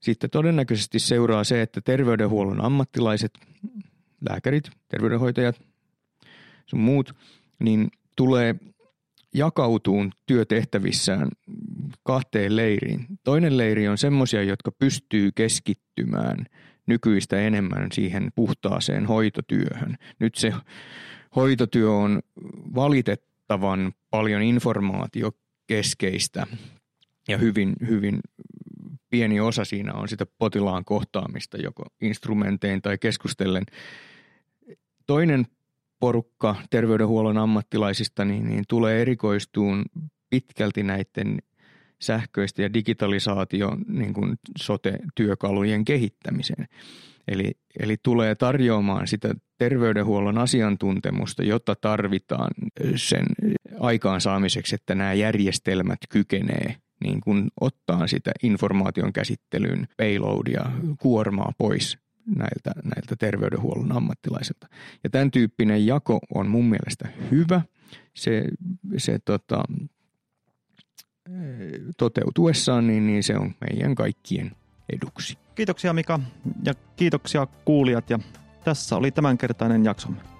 sitten 0.00 0.30
todennäköisesti 0.30 0.98
seuraa 0.98 1.44
se, 1.44 1.62
että 1.62 1.80
terveydenhuollon 1.80 2.64
ammattilaiset, 2.64 3.32
lääkärit, 4.30 4.70
terveydenhoitajat, 4.88 5.60
sun 6.66 6.80
muut, 6.80 7.16
niin 7.58 7.88
tulee 8.16 8.54
jakautuun 9.34 10.12
työtehtävissään 10.26 11.28
kahteen 12.02 12.56
leiriin. 12.56 13.06
Toinen 13.24 13.58
leiri 13.58 13.88
on 13.88 13.98
semmoisia, 13.98 14.42
jotka 14.42 14.70
pystyy 14.72 15.30
keskittymään 15.34 16.46
nykyistä 16.86 17.40
enemmän 17.40 17.88
siihen 17.92 18.30
puhtaaseen 18.34 19.06
hoitotyöhön. 19.06 19.96
Nyt 20.18 20.34
se 20.34 20.52
hoitotyö 21.36 21.90
on 21.90 22.20
valitettavan 22.74 23.92
paljon 24.10 24.42
informaatio 24.42 25.32
keskeistä 25.66 26.46
ja 27.28 27.38
hyvin, 27.38 27.72
hyvin 27.86 28.20
pieni 29.10 29.40
osa 29.40 29.64
siinä 29.64 29.94
on 29.94 30.08
sitä 30.08 30.26
potilaan 30.38 30.84
kohtaamista 30.84 31.56
joko 31.56 31.82
instrumentein 32.00 32.82
tai 32.82 32.98
keskustellen. 32.98 33.64
Toinen 35.06 35.46
porukka 36.00 36.56
terveydenhuollon 36.70 37.38
ammattilaisista 37.38 38.24
niin, 38.24 38.46
niin 38.46 38.64
tulee 38.68 39.02
erikoistuun 39.02 39.84
pitkälti 40.30 40.82
näiden 40.82 41.38
sähköistä 42.00 42.62
ja 42.62 42.74
digitalisaatio 42.74 43.76
niin 43.88 44.14
kuin 44.14 44.34
sote-työkalujen 44.58 45.84
kehittämiseen. 45.84 46.66
Eli, 47.28 47.52
eli 47.80 47.96
tulee 48.02 48.34
tarjoamaan 48.34 49.06
sitä 49.06 49.34
terveydenhuollon 49.58 50.38
asiantuntemusta, 50.38 51.42
jota 51.42 51.74
tarvitaan 51.80 52.50
sen 52.96 53.26
aikaansaamiseksi, 53.80 54.74
että 54.74 54.94
nämä 54.94 55.12
järjestelmät 55.12 55.98
kykenee 56.08 56.76
niin 57.04 57.20
kuin 57.20 57.48
ottaa 57.60 58.06
sitä 58.06 58.32
informaation 58.42 59.12
käsittelyn 59.12 59.88
payloadia, 59.96 60.70
kuormaa 60.98 61.52
pois 61.58 61.98
näiltä, 62.36 62.72
näiltä 62.84 63.16
terveydenhuollon 63.18 63.92
ammattilaisilta. 63.92 64.68
Ja 65.04 65.10
tämän 65.10 65.30
tyyppinen 65.30 65.86
jako 65.86 66.20
on 66.34 66.48
mun 66.48 66.64
mielestä 66.64 67.08
hyvä. 67.30 67.62
Se, 68.14 68.44
se 68.96 69.18
tota, 69.24 69.62
toteutuessaan, 71.96 72.86
niin, 72.86 73.06
niin 73.06 73.22
se 73.22 73.36
on 73.36 73.54
meidän 73.60 73.94
kaikkien 73.94 74.50
eduksi. 74.88 75.38
Kiitoksia 75.54 75.92
Mika 75.92 76.20
ja 76.64 76.74
kiitoksia 76.96 77.46
kuulijat 77.64 78.10
ja 78.10 78.18
tässä 78.64 78.96
oli 78.96 79.10
tämänkertainen 79.10 79.84
jaksomme. 79.84 80.35